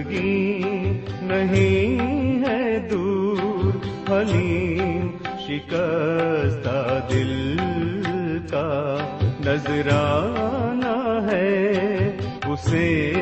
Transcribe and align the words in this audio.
زندگی 0.00 0.62
نہیں 1.22 2.44
ہے 2.46 2.78
دور، 2.90 3.76
حلیم، 4.10 5.10
شکستہ 5.26 7.06
دل 7.12 7.56
کا 8.50 8.96
نذرانہ 9.46 11.32
ہے۔ 11.32 11.72
اسے 12.48 13.12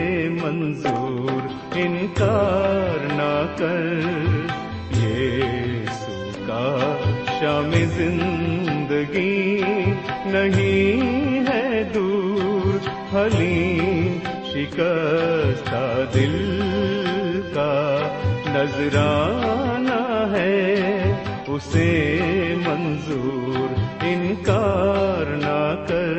منظور 0.42 1.48
انکار 1.74 3.06
نہ 3.06 3.46
کر۔ 3.58 4.00
یہ 4.96 5.42
سکا 5.86 6.96
شام 7.40 7.70
زندگی 7.96 9.62
نہیں 10.26 11.44
ہے 11.48 11.82
دور، 11.94 12.88
حلیم، 13.14 14.18
شکستہ 14.46 16.04
دل 16.14 16.60
کا 16.70 16.77
نذرانہ 18.58 20.36
ہے، 20.36 20.74
اسے 21.48 22.54
منظور 22.66 23.74
انکار 24.00 25.26
نہ 25.26 25.84
کر۔ 25.88 26.18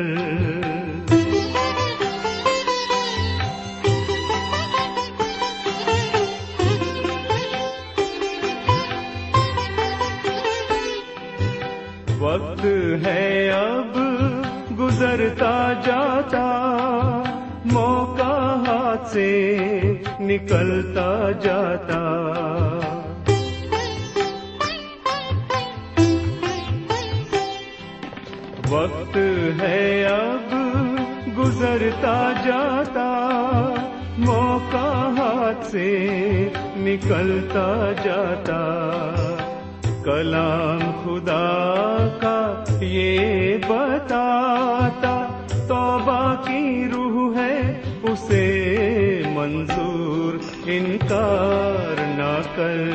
وقت 12.18 12.64
ہے 13.06 13.50
اب، 13.50 13.98
گزرتا 14.78 15.72
جاتا، 15.84 16.48
موقع 17.64 18.70
ہاتھ 18.70 19.08
سے 19.08 19.79
نکلتا 20.20 21.30
جاتا۔ 21.42 22.00
وقت 28.70 29.16
ہے 29.62 30.06
اب، 30.06 30.54
گزرتا 31.38 32.32
جاتا۔ 32.44 33.28
موقع 34.18 35.22
ہاتھ 35.22 35.66
سے 35.66 36.08
نکلتا 36.76 37.92
جاتا۔ 38.04 38.80
کلام 40.04 40.78
خدا 41.04 41.66
کا 42.20 42.64
یہ 42.80 43.56
بتاتا۔ 43.68 45.26
توبہ 45.68 46.34
کی 46.46 46.84
روح 46.92 47.36
ہے، 47.36 47.80
اسے 48.02 48.76
منظور 49.34 49.79
انکار 50.72 52.00
نہ 52.00 52.40
کر۔ 52.56 52.90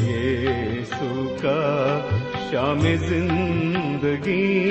یہ 0.00 0.48
سکا 0.84 2.00
شام 2.50 2.80
زندگی 2.80 4.70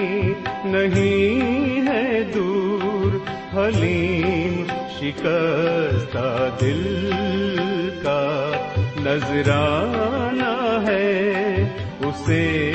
نہیں 0.65 1.87
ہے 1.87 2.23
دور۔ 2.33 3.33
حلیم 3.55 4.63
شکستہ 4.99 6.49
دل 6.61 7.09
کا 8.03 8.51
نذرانہ 8.99 10.89
ہے۔ 10.89 11.33
اسے 11.99 12.71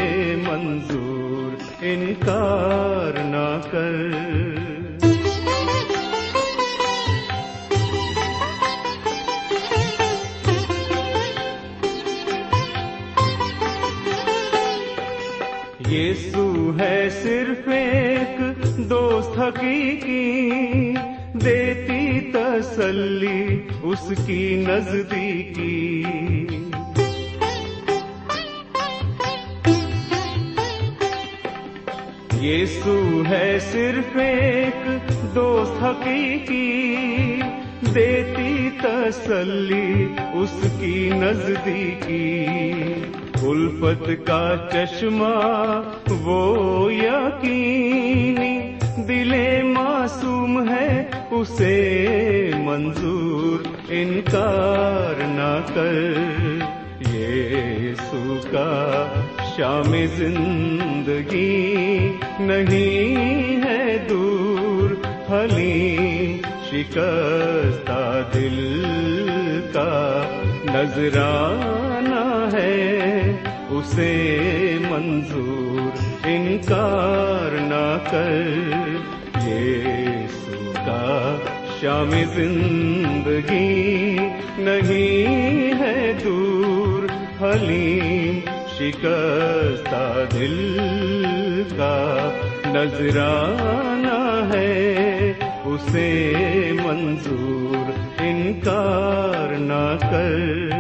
منظور 0.48 1.56
انکار 1.80 3.18
نہ 3.18 3.60
کر۔ 3.70 4.07
حقیقی 19.48 20.94
دیتی 21.44 22.20
تسلی 22.20 23.58
اس 23.82 24.12
کی 24.26 24.64
نزدیکی۔ 24.68 26.04
یسو 32.40 33.22
ہے 33.30 33.58
صرف 33.72 34.16
ایک 34.16 34.88
دوست 35.34 35.82
حقیقی 35.82 36.96
دیتی 37.94 38.68
تسلی 38.82 40.06
اس 40.34 40.66
کی 40.80 41.10
نزدیکی۔ 41.14 42.46
الفت 43.42 44.10
کا 44.26 44.68
چشمہ 44.72 45.57
زندگی 60.68 62.12
نہیں 62.40 63.64
ہے 63.64 64.06
دور 64.08 64.90
حلیم 65.30 66.36
شکستہ 66.70 68.22
دل 68.34 68.82
کا 69.72 70.22
نذرانہ 70.64 72.56
ہے۔ 72.56 73.32
اسے 73.70 74.14
منظور 74.90 75.96
انکار 76.24 77.60
نہ 77.60 77.98
کر۔ 78.10 78.42
یہ 79.46 80.26
سکا 80.26 81.36
شام 81.80 82.10
زندگی 82.10 84.16
نہیں 84.58 85.80
ہے 85.80 86.12
دور 86.24 87.06
حلیم 87.42 88.27
شکستہ 88.78 90.24
دل 90.32 90.76
کا 91.76 92.30
نذرانہ 92.66 94.54
ہے، 94.54 95.32
اسے 95.64 96.32
منظور 96.84 97.90
انکار 98.18 99.54
نہ 99.56 99.96
کر۔ 100.10 100.70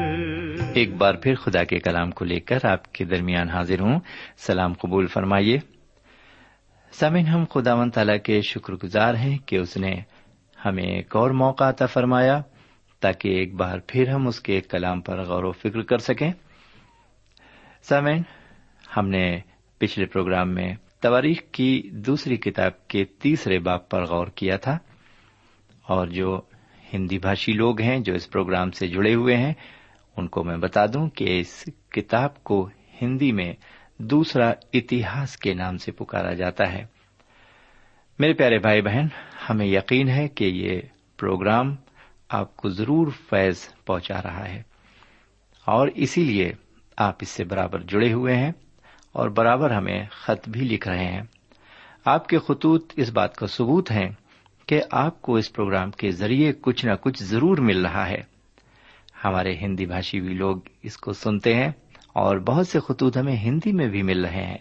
ایک 0.74 0.94
بار 0.94 1.14
پھر 1.14 1.34
خدا 1.34 1.64
کے 1.64 1.78
کلام 1.78 2.10
کو 2.10 2.24
لے 2.24 2.40
کر 2.40 2.58
آپ 2.62 2.92
کے 2.92 3.04
درمیان 3.04 3.50
حاضر 3.50 3.80
ہوں۔ 3.80 4.00
سلام 4.36 4.72
قبول 4.72 5.06
فرمائیے۔ 5.06 5.58
سمن 6.92 7.26
ہم 7.26 7.44
خدا 7.50 7.74
و 7.74 7.90
تعالی 7.90 8.18
کے 8.18 8.40
شکر 8.40 8.72
گزار 8.72 9.14
ہیں 9.14 9.38
کہ 9.46 9.56
اس 9.56 9.76
نے 9.76 9.94
ہمیں 10.64 10.84
ایک 10.84 11.16
اور 11.16 11.30
موقع 11.30 11.64
عطا 11.64 11.86
فرمایا 11.86 12.40
تاکہ 13.00 13.28
ایک 13.28 13.54
بار 13.54 13.78
پھر 13.86 14.08
ہم 14.08 14.26
اس 14.26 14.40
کے 14.40 14.60
کلام 14.60 15.00
پر 15.00 15.22
غور 15.22 15.44
و 15.44 15.52
فکر 15.52 15.82
کر 15.82 15.98
سکیں۔ 15.98 16.32
سامعین، 17.82 18.22
ہم 18.96 19.08
نے 19.08 19.40
پچھلے 19.78 20.06
پروگرام 20.06 20.54
میں 20.54 20.74
تواریخ 21.00 21.42
کی 21.52 21.82
دوسری 21.92 22.36
کتاب 22.36 22.88
کے 22.88 23.04
تیسرے 23.04 23.58
باپ 23.58 23.88
پر 23.88 24.04
غور 24.06 24.26
کیا 24.26 24.56
تھا 24.56 24.78
اور 25.82 26.06
جو 26.06 26.40
ہندی 26.92 27.18
بھاشی 27.18 27.52
لوگ 27.52 27.80
ہیں 27.80 28.00
جو 28.00 28.14
اس 28.14 28.30
پروگرام 28.30 28.70
سے 28.70 28.86
جڑے 28.86 29.14
ہوئے 29.14 29.36
ہیں، 29.36 29.54
ان 30.16 30.28
کو 30.28 30.44
میں 30.44 30.56
بتا 30.56 30.86
دوں 30.86 31.08
کہ 31.08 31.40
اس 31.40 31.68
کتاب 31.90 32.44
کو 32.44 32.68
ہندی 33.02 33.32
میں 33.32 33.54
دوسرا 33.98 34.52
اتہاس 34.72 35.36
کے 35.36 35.54
نام 35.54 35.76
سے 35.76 35.92
پکارا 35.92 36.32
جاتا 36.34 36.72
ہے۔ 36.72 36.84
میرے 38.18 38.32
پیارے 38.32 38.58
بھائی 38.58 38.82
بہن، 38.82 39.06
ہمیں 39.50 39.66
یقین 39.66 40.08
ہے 40.08 40.28
کہ 40.28 40.44
یہ 40.44 40.80
پروگرام 41.16 41.76
آپ 42.28 42.56
کو 42.56 42.68
ضرور 42.68 43.06
فیض 43.30 43.68
پہنچا 43.86 44.22
رہا 44.22 44.48
ہے۔ 44.48 44.62
اور 45.64 45.88
اسی 45.88 46.24
لیے 46.24 46.52
آپ 46.98 47.14
اس 47.20 47.28
سے 47.28 47.44
برابر 47.44 47.80
جڑے 47.80 48.12
ہوئے 48.12 48.36
ہیں 48.36 48.52
اور 49.12 49.28
برابر 49.28 49.70
ہمیں 49.70 50.04
خط 50.10 50.48
بھی 50.48 50.60
لکھ 50.60 50.88
رہے 50.88 51.04
ہیں۔ 51.04 51.22
آپ 52.04 52.28
کے 52.28 52.38
خطوط 52.38 52.92
اس 52.96 53.10
بات 53.10 53.36
کا 53.36 53.46
ثبوت 53.46 53.90
ہیں 53.90 54.08
کہ 54.66 54.82
آپ 54.90 55.22
کو 55.22 55.36
اس 55.36 55.52
پروگرام 55.52 55.90
کے 55.90 56.10
ذریعے 56.10 56.52
کچھ 56.60 56.86
نہ 56.86 56.92
کچھ 57.00 57.22
ضرور 57.22 57.58
مل 57.58 57.86
رہا 57.86 58.08
ہے۔ 58.08 58.22
ہمارے 59.24 59.56
ہندی 59.56 59.86
بھاشی 59.86 60.20
بھی 60.20 60.34
لوگ 60.34 60.56
اس 60.82 60.96
کو 60.96 61.12
سنتے 61.12 61.54
ہیں 61.54 61.70
اور 62.12 62.36
بہت 62.36 62.68
سے 62.68 62.80
خطوط 62.80 63.16
ہمیں 63.16 63.36
ہندی 63.36 63.72
میں 63.72 63.88
بھی 63.88 64.02
مل 64.02 64.24
رہے 64.24 64.46
ہیں۔ 64.46 64.58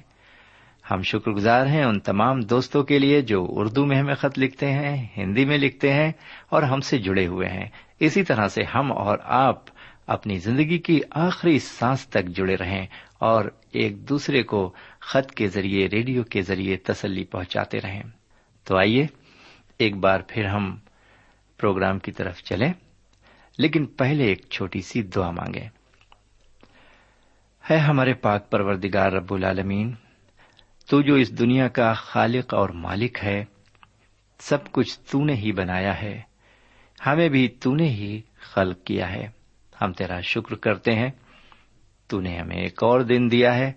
ہم 0.92 1.02
شکر 1.02 1.32
گزار 1.32 1.66
ہیں 1.66 1.84
ان 1.84 2.00
تمام 2.00 2.40
دوستوں 2.40 2.84
کے 2.84 3.00
لیے 3.00 3.22
جو 3.22 3.48
اردو 3.50 3.86
میں 3.86 3.98
ہمیں 3.98 4.16
خط 4.16 4.40
لکھتے 4.40 4.72
ہیں، 4.72 5.08
ہندی 5.18 5.46
میں 5.46 5.58
لکھتے 5.58 5.94
ہیں 5.94 6.12
اور 6.50 6.64
ہم 6.64 6.82
سے 6.82 6.98
جڑے 6.98 7.28
ہوئے 7.28 7.50
ہیں۔ 7.50 7.66
اسی 8.00 8.24
طرح 8.24 8.48
سے 8.48 8.64
ہم 8.64 8.92
اور 8.92 9.18
آپ 9.24 9.64
اپنی 10.08 10.40
زندگی 10.40 10.78
کی 10.78 11.02
آخری 11.12 11.60
سانس 11.60 12.08
تک 12.08 12.26
جڑے 12.26 12.56
رہیں 12.56 12.88
اور 13.20 13.46
ایک 13.72 14.10
دوسرے 14.10 14.44
کو 14.44 14.74
خط 15.00 15.32
کے 15.32 15.48
ذریعے، 15.48 15.88
ریڈیو 15.88 16.24
کے 16.24 16.42
ذریعے 16.42 16.78
تسلی 16.78 17.24
پہنچاتے 17.24 17.80
رہیں۔ 17.84 18.04
تو 18.64 18.78
آئیے 18.78 19.08
ایک 19.78 19.96
بار 19.96 20.20
پھر 20.28 20.46
ہم 20.46 20.78
پروگرام 21.58 22.00
کی 22.00 22.12
طرف 22.12 22.44
چلیں۔ 22.44 22.74
لیکن 23.58 23.86
پہلے 23.86 24.24
ایک 24.24 24.46
چھوٹی 24.50 24.82
سی 24.82 25.02
دعا 25.02 25.32
مانگے 25.32 25.68
ہے 27.70 27.78
ہمارے 27.78 28.14
پاک 28.14 28.50
پروردگار 28.50 29.12
رب 29.12 29.34
العالمین، 29.34 29.94
تو 30.90 31.02
جو 31.02 31.16
اس 31.16 31.40
دنیا 31.40 31.68
کا 31.68 31.94
خالق 31.94 32.54
اور 32.54 32.70
مالک 32.70 33.18
ہے، 33.24 33.46
سب 34.40 34.72
کچھ 34.72 35.00
تو 35.00 35.26
نے 35.26 35.34
ہی 35.34 35.52
بنایا 35.52 36.02
ہے، 36.02 36.22
ہمیں 37.06 37.30
بھی 37.30 37.48
تو 37.48 37.76
نے 37.76 37.90
ہی 37.90 38.22
خلق 38.40 38.84
کیا 38.84 39.12
ہے۔ 39.12 39.37
ہم 39.82 39.92
تیرا 39.92 40.22
شکر 40.22 40.56
کرتے 40.56 40.92
ہیں۔ 40.92 41.10
تو 42.08 42.22
نے 42.22 42.38
ہمیں 42.40 42.58
ایک 42.58 42.84
اور 42.84 43.02
دن 43.02 43.32
دیا 43.32 43.56
ہے 43.56 43.72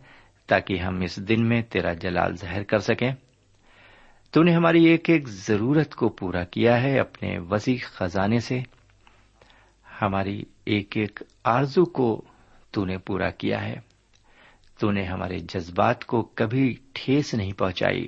تاکہ 0.47 0.79
ہم 0.79 1.01
اس 1.01 1.17
دن 1.17 1.49
میں 1.49 1.63
تیرا 1.63 1.93
جلال 1.93 2.37
ظاہر 2.37 2.63
کر 2.63 2.79
سکیں۔ 2.79 3.13
تو 4.31 4.43
نے 4.43 4.55
ہماری 4.55 4.85
ایک 4.85 5.11
ایک 5.11 5.29
ضرورت 5.29 5.95
کو 5.95 6.09
پورا 6.09 6.45
کیا 6.45 6.83
ہے 6.83 6.99
اپنے 7.01 7.39
وسیع 7.39 7.77
خزانے 7.83 8.39
سے۔ 8.39 8.61
ہماری 10.03 10.43
ایک 10.65 10.97
ایک 10.97 11.23
آرزو 11.45 11.85
کو 11.85 12.23
تو 12.71 12.85
نے 12.85 12.99
پورا 12.99 13.31
کیا 13.31 13.65
ہے۔ 13.65 13.75
تو 14.79 14.91
نے 14.91 15.05
ہمارے 15.05 15.39
جذبات 15.39 16.05
کو 16.05 16.23
کبھی 16.23 16.77
ٹھیس 16.93 17.35
نہیں 17.35 17.53
پہنچائی۔ 17.53 18.07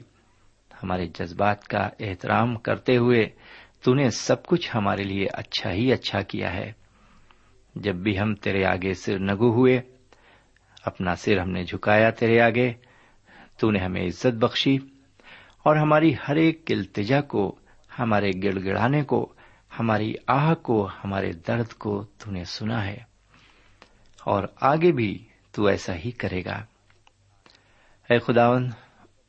ہمارے 0.83 1.06
جذبات 1.06 1.69
کا 1.69 1.89
احترام 2.00 2.56
کرتے 2.56 2.97
ہوئے 2.97 3.29
تو 3.83 3.94
نے 3.94 4.11
سب 4.11 4.47
کچھ 4.47 4.71
ہمارے 4.75 5.03
لیے 5.03 5.27
اچھا 5.33 5.73
ہی 5.73 5.93
اچھا 5.93 6.23
کیا 6.23 6.55
ہے۔ 6.55 6.73
جب 7.75 7.95
بھی 7.95 8.21
ہم 8.21 8.35
تیرے 8.35 8.65
آگے 8.65 8.95
سر 8.95 9.19
نگو 9.19 9.51
ہوئے، 9.51 9.81
اپنا 10.85 11.15
سر 11.15 11.39
ہم 11.39 11.51
نے 11.51 11.65
جھکایا 11.65 12.11
تیرے 12.11 12.41
آگے، 12.41 12.73
تو 13.57 13.71
نے 13.71 13.79
ہمیں 13.79 14.07
عزت 14.07 14.35
بخشی 14.35 14.79
اور 15.63 15.77
ہماری 15.77 16.15
ہر 16.29 16.37
ایک 16.37 16.63
التجا 16.69 17.21
کو، 17.21 17.59
ہمارے 17.99 18.31
گڑ 18.43 18.65
گڑانے 18.65 19.03
کو، 19.03 19.33
ہماری 19.79 20.15
آہ 20.27 20.55
کو، 20.55 20.89
ہمارے 21.05 21.33
درد 21.33 21.73
کو 21.73 22.05
تو 22.19 22.31
نے 22.31 22.45
سنا 22.45 22.85
ہے 22.85 22.99
اور 24.25 24.45
آگے 24.61 24.93
بھی 24.93 25.29
تو 25.53 25.67
ایسا 25.67 25.95
ہی 25.95 26.11
کرے 26.11 26.45
گا۔ 26.45 26.65
اے 28.11 28.19
خداون 28.19 28.71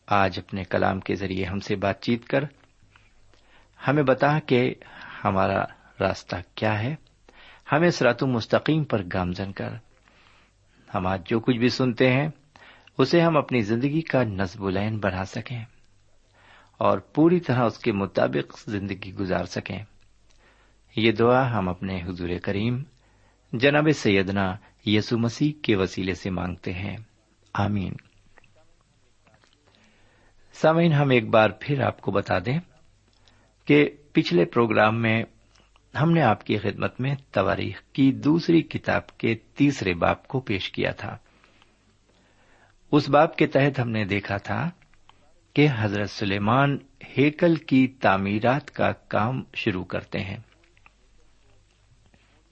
آج 0.08 0.40
اپنے 0.40 0.64
کلام 0.64 1.00
کے 1.00 1.16
ذریعے 1.16 1.46
ہم 1.46 1.60
سے 1.60 1.76
بات 1.76 2.02
چیت 2.02 2.26
کر، 2.26 2.44
ہمیں 3.88 4.04
بتا 4.04 4.40
کہ 4.40 4.74
ہمارا 5.24 5.64
راستہ 6.00 6.36
کیا 6.56 6.84
ہے۔ 6.84 6.96
ہمیں 7.72 7.90
سرات 7.90 8.24
مستقیم 8.24 8.84
پر 8.84 9.02
گامزن 9.14 9.52
کر۔ 9.52 9.70
ہم 10.96 11.08
آج 11.08 11.22
جو 11.26 11.40
کچھ 11.40 11.58
بھی 11.58 11.70
سنتے 11.70 12.14
ہیں، 12.14 12.28
اسے 12.98 13.22
ہم 13.22 13.38
اپنی 13.38 13.62
زندگی 13.62 14.02
کا 14.02 14.24
نصب 14.24 14.66
العین 14.66 15.00
بنا 15.00 15.26
سکیں 15.26 15.66
اور 16.78 16.98
پوری 16.98 17.40
طرح 17.40 17.66
اس 17.66 17.80
کے 17.80 17.92
مطابق 17.92 18.70
زندگی 18.70 19.14
گزار 19.14 19.46
سکیں۔ 19.46 19.84
یہ 20.96 21.12
دعا 21.12 21.58
ہم 21.58 21.70
اپنے 21.70 22.04
حضور 22.04 22.30
کریم، 22.44 22.84
جناب 23.54 23.88
سیدنا 23.96 24.56
یسو 24.86 25.18
مسیح 25.18 25.52
کے 25.62 25.76
وسیلے 25.76 26.14
سے 26.14 26.30
مانگتے 26.30 26.74
ہیں۔ 26.74 26.98
آمین۔ 27.54 27.94
سامعین، 30.54 30.94
ہم 30.94 31.10
ایک 31.10 31.30
بار 31.30 31.50
پھر 31.60 31.82
آپ 31.82 32.02
کو 32.02 32.12
بتا 32.12 32.40
دیں 32.40 32.60
کہ 33.66 33.90
پچھلے 34.14 34.46
پروگرام 34.46 35.02
میں 35.02 35.24
ہم 36.02 36.12
نے 36.12 36.22
آپ 36.22 36.44
کی 36.44 36.58
خدمت 36.58 37.02
میں 37.02 37.16
تواریخ 37.32 37.82
کی 37.94 38.12
دوسری 38.12 38.62
کتاب 38.62 39.18
کے 39.18 39.36
تیسرے 39.36 39.94
باپ 39.94 40.28
کو 40.28 40.40
پیش 40.40 40.72
کیا 40.72 40.92
تھا۔ 40.92 41.18
اس 42.92 43.10
باپ 43.10 43.36
کے 43.36 43.48
تحت 43.48 43.80
ہم 43.80 43.90
نے 43.90 44.06
دیکھا 44.06 44.38
تھا 44.38 44.70
کہ 45.54 45.68
حضرت 45.78 46.10
سلیمان 46.10 46.78
ہیکل 47.18 47.56
کی 47.56 47.88
تعمیرات 47.88 48.72
کا 48.72 48.92
کام 48.92 49.44
شروع 49.54 49.84
کرتے 49.84 50.20
ہیں۔ 50.20 50.38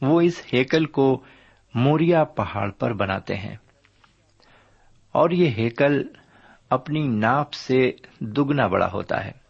وہ 0.02 0.22
اس 0.22 0.44
ہیکل 0.54 0.86
کو 0.86 1.24
موریا 1.76 2.24
پہاڑ 2.24 2.72
پر 2.72 2.94
بناتے 2.94 3.36
ہیں۔ 3.36 3.56
اور 5.12 5.30
یہ 5.30 5.50
ہیکل 5.50 6.08
اپنی 6.70 7.08
ناپ 7.08 7.54
سے 7.54 7.92
دگنا 8.20 8.68
بڑا 8.68 8.90
ہوتا 8.94 9.26
ہے۔ 9.26 9.41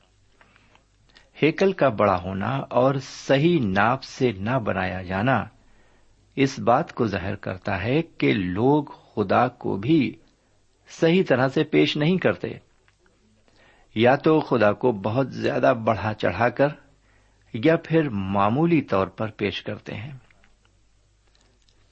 ہیکل 1.43 1.71
کا 1.71 1.89
بڑا 1.89 2.21
ہونا 2.21 2.57
اور 2.57 2.95
صحیح 3.01 3.59
ناپ 3.61 4.03
سے 4.03 4.31
نہ 4.31 4.59
بنایا 4.59 5.01
جانا 5.01 5.45
اس 6.35 6.59
بات 6.59 6.93
کو 6.93 7.07
ظاہر 7.07 7.35
کرتا 7.35 7.83
ہے 7.83 8.01
کہ 8.01 8.33
لوگ 8.33 8.83
خدا 8.83 9.47
کو 9.47 9.77
بھی 9.77 10.15
صحیح 10.89 11.23
طرح 11.27 11.47
سے 11.47 11.63
پیش 11.63 11.97
نہیں 11.97 12.17
کرتے۔ 12.17 12.47
یا 13.95 14.15
تو 14.15 14.39
خدا 14.39 14.73
کو 14.73 14.91
بہت 14.91 15.33
زیادہ 15.33 15.73
بڑھا 15.85 16.13
چڑھا 16.13 16.49
کر 16.49 16.67
یا 17.53 17.75
پھر 17.83 18.09
معمولی 18.09 18.81
طور 18.81 19.07
پر 19.07 19.27
پیش 19.27 19.63
کرتے 19.63 19.95
ہیں۔ 19.95 20.11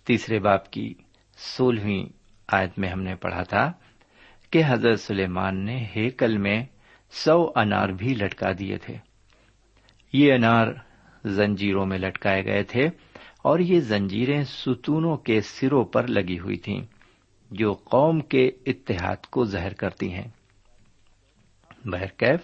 تیسرے 0.06 0.40
باپ 0.40 0.72
کی 0.72 0.94
سولہویں 1.38 2.06
آیت 2.48 2.80
میں 2.80 2.90
ہم 2.90 3.02
نے 3.02 3.16
پڑھا 3.16 3.44
تھا 3.44 3.71
کہ 4.52 4.64
حضرت 4.68 5.00
سلیمان 5.00 5.66
نے 5.66 5.85
ہیکل 5.95 6.38
میں 6.38 6.66
سو 7.12 7.52
انار 7.56 7.90
بھی 7.90 8.14
لٹکا 8.14 8.50
دیے 8.59 8.78
تھے۔ 8.78 9.08
یہ 10.13 10.33
انار 10.33 10.68
زنجیروں 11.25 11.85
میں 11.85 11.97
لٹکائے 11.97 12.45
گئے 12.45 12.63
تھے 12.63 12.87
اور 13.44 13.59
یہ 13.59 13.80
زنجیریں 13.80 14.44
ستونوں 14.44 15.18
کے 15.18 15.42
سروں 15.42 15.85
پر 15.85 16.07
لگی 16.07 16.39
ہوئی 16.39 16.57
تھیں 16.57 16.81
جو 17.51 17.73
قوم 17.73 18.19
کے 18.19 18.51
اتحاد 18.66 19.25
کو 19.30 19.45
زہر 19.45 19.73
کرتی 19.73 20.13
ہیں۔ 20.13 20.28
بہرکیف 21.85 22.39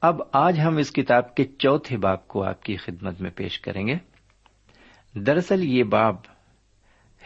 اب 0.00 0.20
آج 0.32 0.60
ہم 0.60 0.76
اس 0.76 0.92
کتاب 0.92 1.34
کے 1.34 1.44
چوتھے 1.44 1.96
باپ 1.96 2.28
کو 2.28 2.44
آپ 2.44 2.62
کی 2.62 2.76
خدمت 2.76 3.20
میں 3.20 3.30
پیش 3.30 3.60
کریں 3.60 3.86
گے۔ 3.86 3.94
دراصل 5.14 5.64
یہ 5.64 5.84
باب 5.84 6.16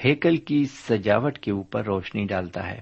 ہیکل 0.05 0.37
کی 0.37 0.65
سجاوٹ 0.65 1.39
کے 1.39 1.51
اوپر 1.51 1.85
روشنی 1.85 2.25
ڈالتا 2.25 2.71
ہے۔ 2.71 2.81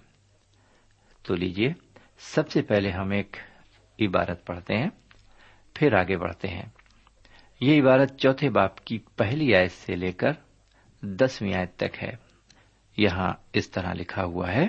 تو 1.23 1.35
لیجیے 1.35 1.73
سب 2.19 2.51
سے 2.51 2.63
پہلے 2.63 2.91
ہم 2.91 3.11
ایک 3.11 3.37
عبارت 4.01 4.47
پڑھتے 4.47 4.77
ہیں۔ 4.77 4.89
پھر 5.77 5.93
آگے 5.93 6.17
بڑھتے 6.17 6.49
ہیں۔ 6.49 6.69
یہ 7.61 7.81
عبارت 7.83 8.19
چوتھے 8.19 8.51
باپ 8.51 8.81
کی 8.81 8.99
پہلی 9.17 9.55
آیت 9.55 9.73
سے 9.73 9.97
لے 9.97 10.13
کر 10.13 10.33
دسویں 11.03 11.55
آیت 11.55 11.77
تک 11.77 12.03
ہے۔ 12.03 12.13
یہاں 12.97 13.33
اس 13.53 13.71
طرح 13.71 13.93
لکھا 13.93 14.25
ہوا 14.25 14.53
ہے، 14.53 14.67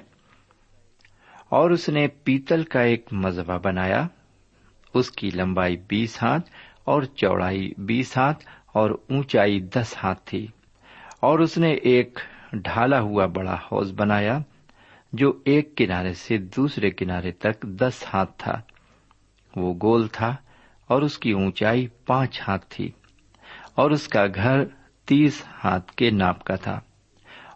اور 1.49 1.69
اس 1.69 1.89
نے 1.89 2.07
پیتل 2.07 2.63
کا 2.63 2.81
ایک 2.81 3.05
مذہبہ 3.11 3.57
بنایا، 3.57 4.07
اس 4.93 5.11
کی 5.11 5.29
لمبائی 5.33 5.77
بیس 5.87 6.23
ہاتھ 6.23 6.49
اور 6.83 7.01
چوڑائی 7.03 7.71
بیس 7.77 8.17
ہاتھ 8.17 8.45
اور 8.73 8.91
اونچائی 9.09 9.59
دس 9.59 9.95
ہاتھ 10.03 10.21
تھی۔ 10.25 10.47
اور 11.21 11.39
اس 11.39 11.57
نے 11.57 11.71
ایک 11.73 12.19
ڈھالا 12.53 12.99
ہوا 12.99 13.25
بڑا 13.25 13.55
حوض 13.55 13.93
بنایا، 13.93 14.37
جو 15.13 15.31
ایک 15.45 15.77
کنارے 15.77 16.13
سے 16.13 16.37
دوسرے 16.37 16.91
کنارے 16.91 17.31
تک 17.31 17.61
دس 17.61 18.05
ہاتھ 18.13 18.31
تھا۔ 18.37 18.61
وہ 19.55 19.73
گول 19.81 20.07
تھا 20.07 20.35
اور 20.89 21.01
اس 21.01 21.17
کی 21.17 21.31
اونچائی 21.31 21.87
پانچ 22.05 22.39
ہاتھ 22.47 22.65
تھی 22.69 22.89
اور 23.75 23.91
اس 23.91 24.07
کا 24.07 24.25
گھر 24.35 24.63
تیس 25.07 25.43
ہاتھ 25.63 25.91
کے 25.91 26.09
ناپ 26.11 26.43
کا 26.43 26.55
تھا 26.55 26.79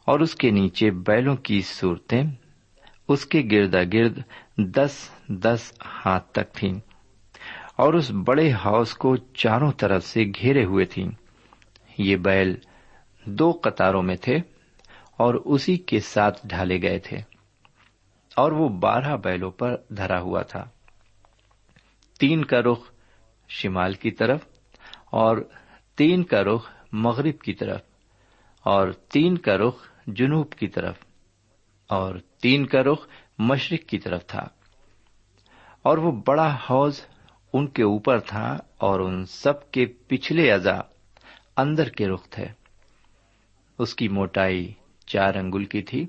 اور 0.05 0.19
اس 0.19 0.35
کے 0.35 0.49
نیچے 0.51 0.89
بیلوں 1.07 1.35
کی 1.35 1.61
صورتیں 1.61 2.23
اس 3.09 3.25
کے 3.25 3.41
گردا 3.51 3.83
گرد 3.93 4.19
دس 4.75 4.97
دس 5.43 5.71
ہاتھ 6.05 6.31
تک 6.31 6.53
تھیں 6.53 6.73
اور 7.75 7.93
اس 7.93 8.11
بڑے 8.25 8.49
ہاؤس 8.53 8.93
کو 8.93 9.15
چاروں 9.33 9.71
طرف 9.77 10.05
سے 10.05 10.23
گھیرے 10.35 10.63
ہوئے 10.65 10.85
تھیں 10.85 11.09
یہ 11.97 12.15
بیل 12.17 12.55
دو 13.25 13.51
قطاروں 13.63 14.01
میں 14.01 14.15
تھے 14.15 14.37
اور 15.17 15.35
اسی 15.45 15.75
کے 15.77 15.99
ساتھ 15.99 16.39
ڈھالے 16.47 16.81
گئے 16.81 16.99
تھے 16.99 17.17
اور 18.31 18.51
وہ 18.51 18.69
بارہ 18.79 19.15
بیلوں 19.17 19.51
پر 19.51 19.75
دھرا 19.89 20.19
ہوا 20.19 20.41
تھا 20.41 20.65
تین 22.19 22.45
کا 22.45 22.61
رخ 22.61 22.90
شمال 23.51 23.93
کی 23.93 24.11
طرف 24.11 24.45
اور 25.05 25.37
تین 25.95 26.23
کا 26.23 26.43
رخ 26.43 26.69
مغرب 26.91 27.39
کی 27.39 27.53
طرف 27.53 27.81
اور 28.63 28.91
تین 28.91 29.37
کا 29.37 29.57
رخ 29.57 29.75
جنوب 30.07 30.51
کی 30.51 30.67
طرف 30.67 30.97
اور 31.87 32.15
تین 32.41 32.65
کا 32.65 32.83
رخ 32.83 33.07
مشرق 33.39 33.89
کی 33.89 33.99
طرف 33.99 34.27
تھا۔ 34.27 34.47
اور 35.81 35.97
وہ 35.97 36.11
بڑا 36.27 36.57
حوض 36.69 37.01
ان 37.53 37.67
کے 37.67 37.83
اوپر 37.83 38.19
تھا 38.19 38.57
اور 38.77 38.99
ان 38.99 39.25
سب 39.25 39.71
کے 39.71 39.85
پچھلے 39.85 40.51
اعضا 40.51 40.79
اندر 41.57 41.89
کے 41.89 42.07
رخ 42.07 42.29
تھے۔ 42.29 42.45
اس 43.79 43.95
کی 43.95 44.07
موٹائی 44.07 44.73
چار 45.05 45.35
انگل 45.35 45.65
کی 45.65 45.81
تھی 45.81 46.05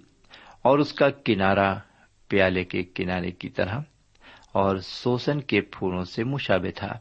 اور 0.63 0.79
اس 0.79 0.93
کا 0.93 1.11
کنارا 1.11 1.79
پیالے 2.29 2.65
کے 2.65 2.83
کنارے 2.83 3.31
کی 3.31 3.49
طرح 3.49 3.81
اور 4.53 4.77
سوسن 4.77 5.41
کے 5.41 5.61
پھولوں 5.61 6.05
سے 6.05 6.25
مشابے 6.25 6.71
تھا۔ 6.71 6.99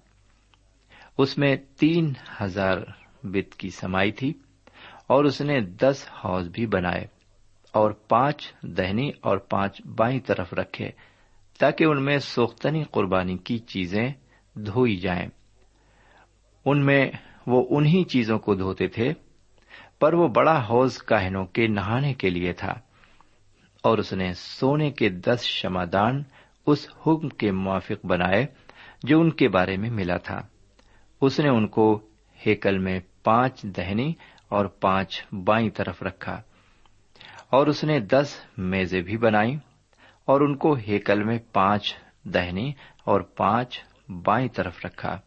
اس 1.18 1.38
میں 1.38 1.56
تین 1.80 2.14
ہزار 2.42 2.78
بت 3.24 3.56
کی 3.56 3.70
سمائی 3.70 4.12
تھی 4.12 4.34
اور 5.08 5.26
اس 5.26 5.42
نے 5.42 5.62
دس 5.62 6.08
حوض 6.26 6.50
بھی 6.50 6.66
بنائے 6.66 7.06
اور 7.72 7.92
پانچ 7.92 8.54
دہنی 8.64 9.12
اور 9.22 9.38
پانچ 9.38 9.82
بائیں 9.86 10.20
طرف 10.20 10.54
رکھے 10.54 10.90
تاکہ 11.60 11.84
ان 11.84 12.06
میں 12.06 12.18
سوختنی 12.18 12.84
قربانی 12.84 13.38
کی 13.38 13.58
چیزیں 13.58 14.10
دھوئی 14.56 14.96
جائیں۔ 14.96 15.28
ان 16.66 16.86
میں 16.86 17.12
وہ 17.48 17.68
انہی 17.70 18.04
چیزوں 18.04 18.40
کو 18.40 18.56
دھوتے 18.56 18.88
تھے، 18.88 19.14
پر 20.00 20.14
وہ 20.14 20.28
بڑا 20.28 20.66
حوض 20.70 20.98
کاہنوں 20.98 21.46
کے 21.46 21.68
نہانے 21.68 22.14
کے 22.14 22.30
لیے 22.30 22.54
تھا 22.54 22.74
اور 23.84 23.98
اس 23.98 24.14
نے 24.14 24.34
سونے 24.34 24.92
کے 24.92 25.10
دس 25.10 25.44
شمادان 25.44 26.24
اس 26.68 26.88
حکم 27.08 27.30
کے 27.30 27.52
موافق 27.52 28.06
بنائے 28.06 28.46
جو 29.04 29.20
ان 29.20 29.30
کے 29.30 29.48
بارے 29.48 29.78
میں 29.78 29.90
ملا 29.90 30.18
تھا۔ 30.18 30.42
اس 31.22 31.40
نے 31.40 31.50
ان 31.50 31.68
کو 31.68 31.88
ہیکل 32.40 32.78
میں 32.78 33.00
پانچ 33.24 33.62
دہنی 33.78 34.14
اور 34.50 34.66
پانچ 34.82 35.22
بائیں 35.46 35.70
طرف 35.70 36.02
رکھا 36.04 36.42
اور 37.50 37.68
اس 37.68 37.84
نے 37.84 38.00
دس 38.00 38.36
میزیں 38.72 39.02
بھی 39.02 39.18
بنائی 39.18 39.56
اور 40.28 40.42
ان 40.42 40.56
کو 40.56 40.74
ہیکل 40.88 41.24
میں 41.24 41.38
پانچ 41.54 41.94
دہنی 42.34 42.72
اور 43.04 43.22
پانچ 43.38 43.80
بائیں 44.24 44.48
طرف 44.54 44.86
رکھا 44.86 45.18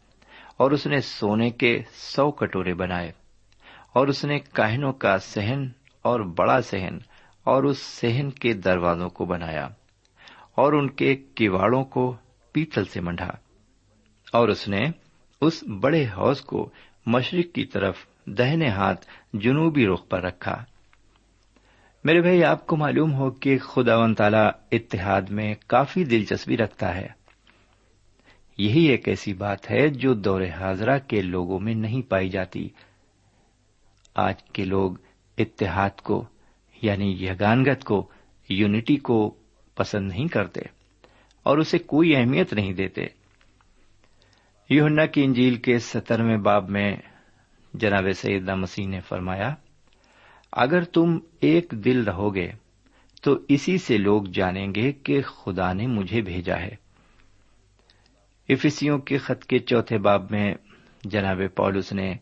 اور 0.57 0.71
اس 0.71 0.87
نے 0.87 1.01
سونے 1.01 1.51
کے 1.51 1.73
سو 1.95 2.31
کٹورے 2.31 2.75
بنائے 2.75 3.13
اور 3.93 4.09
اس 4.09 4.25
نے 4.25 4.39
کاہنوں 4.53 4.93
کا 4.93 5.17
سہن 5.19 5.65
اور 6.05 6.21
بڑا 6.37 6.61
سہن 6.63 6.99
اور 7.47 7.63
اس 7.63 7.79
سہن 7.79 8.31
کے 8.31 8.53
دروازوں 8.65 9.09
کو 9.09 9.25
بنایا 9.25 9.67
اور 10.55 10.73
ان 10.73 10.91
کے 10.91 11.15
کیواڑوں 11.35 11.85
کو 11.85 12.11
پیتل 12.55 12.85
سے 12.85 13.01
منڈا 13.01 13.27
اور 14.33 14.49
اس 14.49 14.69
نے 14.69 14.85
اس 15.47 15.65
بڑے 15.81 16.05
حوض 16.05 16.41
کو 16.41 16.71
مشرق 17.07 17.55
کی 17.55 17.65
طرف 17.65 17.97
دہنے 18.27 18.69
ہاتھ 18.69 19.07
جنوبی 19.33 19.87
رخ 19.87 20.09
پر 20.09 20.23
رکھا۔ 20.23 20.65
میرے 22.05 22.21
بھائی، 22.21 22.45
آپ 22.45 22.67
کو 22.67 22.77
معلوم 22.77 23.15
ہو 23.15 23.31
کہ 23.31 23.59
خدا 23.59 23.99
و 23.99 24.15
تعالی 24.15 24.77
اتحاد 24.77 25.23
میں 25.23 25.55
کافی 25.67 26.05
دلچسپی 26.05 26.57
رکھتا 26.57 26.95
ہے۔ 26.95 27.07
یہی 28.59 28.85
ایک 28.85 29.09
ایسی 29.09 29.35
بات 29.35 29.71
ہے 29.71 29.89
جو 29.89 30.15
دور 30.15 30.41
حاضرہ 30.61 30.99
کے 30.99 31.23
لوگوں 31.23 31.61
میں 31.61 31.75
نہیں 31.75 32.03
پائی 32.03 32.29
جاتی۔ 32.29 32.69
آج 34.15 34.43
کے 34.43 34.65
لوگ 34.65 34.93
اتحاد 35.39 36.01
کو 36.01 36.25
یعنی 36.83 37.27
یگانگت 37.27 37.85
کو، 37.85 38.11
یونٹی 38.49 38.97
کو 38.97 39.35
پسند 39.75 40.09
نہیں 40.09 40.29
کرتے 40.29 40.61
اور 41.43 41.59
اسے 41.59 41.79
کوئی 41.79 42.17
اہمیت 42.17 42.53
نہیں 42.53 42.73
دیتے۔ 42.73 43.07
یونا 44.71 45.06
کی 45.06 45.25
انجیل 45.25 45.54
کے 45.54 45.78
سترویں 45.78 46.37
باب 46.37 46.71
میں 46.71 46.97
جناب 47.75 48.04
سیدہ 48.16 48.54
مسیح 48.54 48.88
نے 48.88 49.00
فرمایا، 49.00 49.54
اگر 50.52 50.85
تم 50.85 51.18
ایک 51.40 51.75
دل 51.85 52.02
رہو 52.02 52.35
گے 52.35 52.52
تو 53.23 53.38
اسی 53.49 53.78
سے 53.78 53.99
لوگ 53.99 54.23
جانیں 54.23 54.75
گے 54.75 54.92
کہ 54.92 55.23
خدا 55.23 55.73
نے 55.73 55.87
مجھے 55.87 56.23
بھیجا 56.23 56.56
ہے۔ 56.56 56.76
افسیوں 58.49 58.99
کے 58.99 59.16
خط 59.16 59.44
کے 59.44 59.59
چوتھے 59.59 59.99
باب 59.99 60.30
میں 60.30 60.54
جناب 61.04 61.40
پولس 61.56 61.92
نے 61.92 62.14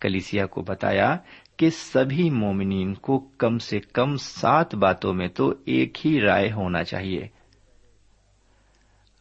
کلیسیا 0.00 0.46
کو 0.46 0.62
بتایا 0.62 1.16
کہ 1.56 1.70
سبھی 1.70 2.30
مومنین 2.30 2.94
کو 2.94 3.18
کم 3.18 3.58
سے 3.58 3.80
کم 3.80 4.16
سات 4.16 4.74
باتوں 4.74 5.14
میں 5.14 5.28
تو 5.28 5.54
ایک 5.64 6.06
ہی 6.06 6.20
رائے 6.20 6.52
ہونا 6.52 6.84
چاہیے۔ 6.84 7.26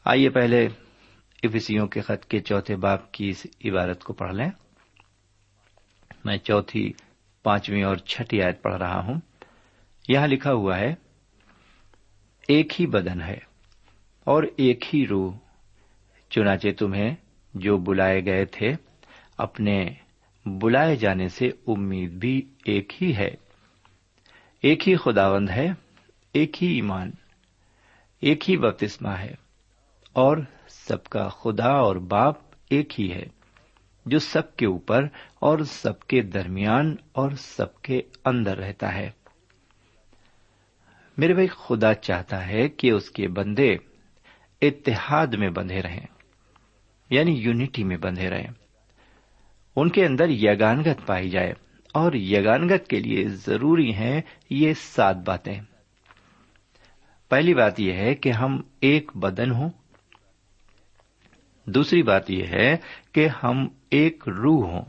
آئیے 0.06 0.30
پہلے 0.30 0.68
افسیوں 1.44 1.88
کے 1.88 2.02
خط 2.02 2.26
کے 2.26 2.40
چوتھے 2.40 2.76
باپ 2.76 3.12
کی 3.12 3.30
اس 3.30 3.48
عبارت 3.66 4.04
کو 4.04 4.14
پڑھ 4.14 4.36
لیں۔ 4.36 4.50
میں 6.26 6.38
چوتھی، 6.38 6.94
پانچویں 7.44 7.84
اور 7.84 7.96
چھٹی 7.96 8.42
آیت 8.42 8.62
پڑھ 8.62 8.76
رہا 8.76 9.04
ہوں۔ 9.04 9.20
یہاں 10.08 10.28
لکھا 10.28 10.54
ہوا 10.54 10.78
ہے، 10.78 10.96
ایک 12.48 12.82
ہی 12.82 12.88
بدن 12.88 13.22
ہے 13.22 13.38
اور 14.24 14.44
ایک 14.58 14.96
ہی 14.96 15.08
روح، 15.08 15.38
چنانچہ 16.30 16.68
تمہیں 16.80 17.16
جو 17.54 17.78
بلائے 17.78 18.26
گئے 18.26 18.46
تھے، 18.46 18.74
اپنے 19.38 19.94
بلائے 20.46 20.96
جانے 20.96 21.28
سے 21.28 21.50
امید 21.68 22.12
بھی 22.12 22.42
ایک 22.66 23.04
ہی 23.04 23.16
ہے۔ 23.16 23.30
ایک 24.62 24.90
ہی 24.90 24.96
خداوند 24.96 25.50
ہے، 25.50 25.68
ایک 26.34 26.64
ہی 26.64 26.68
ایمان، 26.68 27.12
ایک 28.20 28.50
ہی 28.50 28.58
بپتسما 28.58 29.20
ہے 29.20 29.36
اور 30.14 30.38
سب 30.88 31.04
کا 31.04 31.30
خدا 31.30 31.70
اور 31.70 31.96
باپ 31.96 32.36
ایک 32.70 33.02
ہی 33.02 33.12
ہے، 33.12 33.24
جو 34.06 34.20
سب 34.20 34.56
کے 34.56 34.66
اوپر 34.66 35.04
اور 35.40 35.60
سب 35.60 36.00
کے 36.00 36.22
درمیان 36.22 36.96
اور 37.12 37.32
سب 37.32 37.82
کے 37.82 38.02
اندر 38.26 38.58
رہتا 38.58 38.96
ہے۔ 38.96 39.12
میرے 41.18 41.34
بھائی، 41.34 41.48
خدا 41.48 41.94
چاہتا 41.94 42.48
ہے 42.48 42.70
کہ 42.70 42.92
اس 42.92 43.12
کے 43.12 43.28
بندے 43.28 43.76
اتحاد 44.62 45.28
میں 45.28 45.50
بندھے 45.50 45.82
رہیں 45.82 46.06
یعنی 47.10 47.32
یونٹی 47.32 47.84
میں 47.84 47.98
بندھے 47.98 48.30
رہیں۔ 48.30 48.48
ان 49.76 49.90
کے 49.90 50.06
اندر 50.06 50.30
یگانگت 50.30 51.08
پائی 51.08 51.30
جائے 51.30 51.54
اور 51.94 52.14
یگانگت 52.14 52.88
کے 52.88 53.00
لیے 53.00 53.28
ضروری 53.28 53.94
ہیں 53.94 54.22
یہ 54.50 54.74
سات 54.74 55.16
باتیں۔ 55.16 55.62
پہلی 57.30 57.54
بات 57.54 57.80
یہ 57.80 57.94
ہے 57.94 58.16
کہ 58.16 58.32
ہم 58.32 58.62
ایک 58.80 59.12
بدن 59.16 59.52
ہوں 59.52 59.70
دوسری 61.66 62.04
بات 62.04 62.30
یہ 62.30 62.46
ہے 62.46 62.78
کہ 63.12 63.28
ہم 63.44 63.68
ایک 63.90 64.24
روح 64.28 64.70
ہوں۔ 64.70 64.82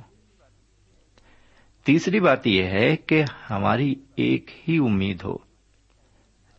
تیسری 1.84 2.20
بات 2.20 2.46
یہ 2.46 2.64
ہے 2.64 2.96
کہ 2.96 3.24
ہماری 3.50 3.94
ایک 4.16 4.50
ہی 4.68 4.78
امید 4.78 5.22
ہو۔ 5.24 5.36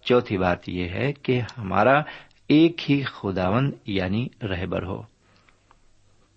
چوتھی 0.01 0.37
بات 0.37 0.69
یہ 0.69 0.89
ہے 0.89 1.13
کہ 1.13 1.41
ہمارا 1.57 2.01
ایک 2.47 2.91
ہی 2.91 3.03
خداون 3.03 3.71
یعنی 3.85 4.27
رہبر 4.41 4.83
ہو۔ 4.83 5.01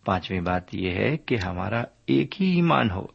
پانچویں 0.05 0.41
بات 0.41 0.75
یہ 0.75 0.91
ہے 0.91 1.17
کہ 1.17 1.37
ہمارا 1.37 1.85
ایک 2.07 2.43
ہی 2.43 2.47
ایمان 2.47 2.91
ہو۔ 2.91 3.07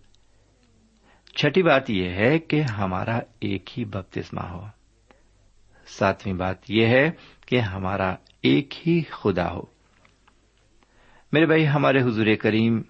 چھٹی 1.36 1.63
بات 1.63 1.89
یہ 1.89 2.10
ہے 2.10 2.39
کہ 2.39 2.62
ہمارا 2.62 3.20
ایک 3.39 3.79
ہی 3.79 3.86
بپتسما 3.86 4.50
ہو۔ 4.50 4.65
ساتویں 5.88 6.34
بات 6.34 6.72
یہ 6.72 6.86
ہے 6.86 7.12
کہ 7.46 7.60
ہمارا 7.60 8.15
ایک 8.41 8.88
ہی 8.88 9.01
خدا 9.10 9.51
ہو۔ 9.51 9.73
میرے 11.34 11.46
بھائی، 11.46 11.68
ہمارے 11.68 12.02
حضور 12.02 12.25
کریم 12.42 12.82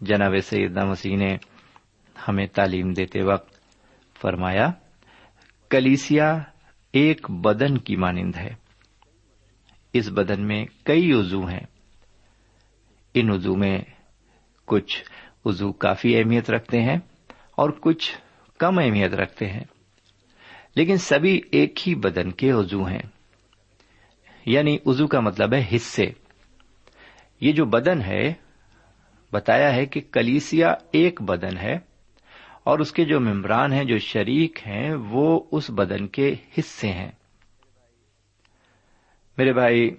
جناب 0.00 0.32
سیدنا 0.42 0.84
مسیح 0.84 1.16
نے 1.16 1.36
ہمیں 2.28 2.46
تعلیم 2.46 2.92
دیتے 2.92 3.22
وقت 3.22 3.54
فرمایا، 4.20 4.70
کلیسیا 5.70 6.38
ایک 6.92 7.30
بدن 7.30 7.78
کی 7.78 7.96
مانند 7.96 8.36
ہے۔ 8.36 8.54
اس 9.92 10.08
بدن 10.08 10.46
میں 10.46 10.66
کئی 10.84 11.12
عزو 11.12 11.46
ہیں۔ 11.46 11.66
ان 13.14 13.30
وضو 13.30 13.56
میں 13.56 13.78
کچھ 14.64 15.04
وضو 15.44 15.72
کافی 15.72 16.16
اہمیت 16.16 16.50
رکھتے 16.50 16.80
ہیں 16.80 16.96
اور 17.50 17.70
کچھ 17.70 18.18
کم 18.58 18.78
اہمیت 18.78 19.14
رکھتے 19.14 19.48
ہیں۔ 19.48 19.64
لیکن 20.76 20.96
سبھی 20.96 21.40
ایک 21.52 21.88
ہی 21.88 21.94
بدن 21.94 22.30
کے 22.30 22.52
وضو 22.52 22.84
ہیں۔ 22.84 23.02
یعنی 24.46 24.78
وضو 24.86 25.06
کا 25.06 25.20
مطلب 25.20 25.54
ہے 25.54 25.76
حصے۔ 25.76 26.27
یہ 27.40 27.52
جو 27.52 27.64
بدن 27.64 28.00
ہے، 28.00 28.34
بتایا 29.32 29.74
ہے 29.74 29.86
کہ 29.86 30.00
کلیسیا 30.12 30.74
ایک 30.92 31.22
بدن 31.22 31.56
ہے 31.58 31.78
اور 32.64 32.78
اس 32.78 32.92
کے 32.92 33.04
جو 33.04 33.20
ممبران 33.20 33.72
ہیں، 33.72 33.84
جو 33.84 33.98
شریک 33.98 34.58
ہیں، 34.66 34.94
وہ 34.94 35.40
اس 35.52 35.70
بدن 35.70 36.06
کے 36.06 36.34
حصے 36.58 36.88
ہیں۔ 36.88 37.10
میرے 39.38 39.52
بھائی، 39.52 39.90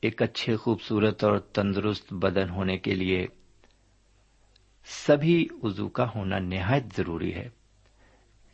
ایک 0.00 0.22
اچھے 0.22 0.56
خوبصورت 0.56 1.24
اور 1.24 1.38
تندرست 1.38 2.12
بدن 2.12 2.50
ہونے 2.50 2.76
کے 2.76 2.94
لیے 2.94 3.26
سبھی 4.84 5.48
عزو 5.64 5.88
کا 5.88 6.06
ہونا 6.14 6.38
نہایت 6.38 6.96
ضروری 6.96 7.34
ہے۔ 7.34 7.48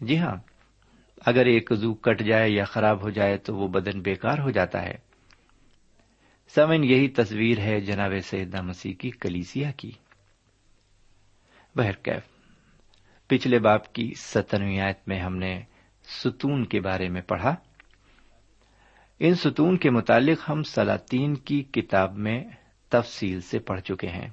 جی 0.01 0.19
ہاں 0.19 0.37
اگر 1.27 1.47
ایک 1.47 1.73
عزو 1.73 1.95
کٹ 1.95 2.23
جائے 2.23 2.51
یا 2.51 2.65
خراب 2.65 3.03
ہو 3.03 3.11
جائے 3.11 3.37
تو 3.37 3.57
وہ 3.57 3.69
بدن 3.69 4.01
بیکار 4.01 4.39
ہو 4.39 4.51
جاتا 4.51 4.83
ہے۔ 4.83 5.10
سمن 6.55 6.85
یہی 6.85 7.09
تصویر 7.09 7.59
ہے 7.59 7.81
جناب 7.81 8.13
سیدہ 8.25 8.63
مسیح 8.63 8.95
کی 8.95 9.11
کلیسیا 9.11 9.71
کی۔ 9.71 9.91
بہرکیف 11.77 12.23
پچھلے 13.27 13.59
باپ 13.59 13.93
کی 13.93 14.15
سترویں 14.17 14.81
آیت 14.81 14.99
میں 15.07 15.21
ہم 15.21 15.37
نے 15.37 15.63
ستون 16.05 16.65
کے 16.65 16.81
بارے 16.81 17.09
میں 17.09 17.21
پڑھا۔ 17.21 17.57
ان 19.19 19.35
ستون 19.35 19.77
کے 19.77 19.91
متعلق 19.91 20.51
ہم 20.51 20.63
سلاطین 20.63 21.35
کی 21.35 21.63
کتاب 21.63 22.19
میں 22.19 22.45
تفصیل 22.89 23.41
سے 23.41 23.59
پڑھ 23.59 23.81
چکے 23.81 24.09
ہیں، 24.09 24.29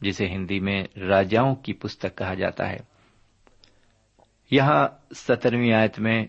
جسے 0.00 0.26
ہندی 0.26 0.60
میں 0.60 0.84
راجاؤں 0.96 1.54
کی 1.54 1.72
پستک 1.72 2.18
کہا 2.18 2.34
جاتا 2.34 2.68
ہے۔ 2.68 2.78
یہاں 4.50 4.88
سترویں 5.14 5.72
آیت 5.72 5.98
میں 5.98 6.26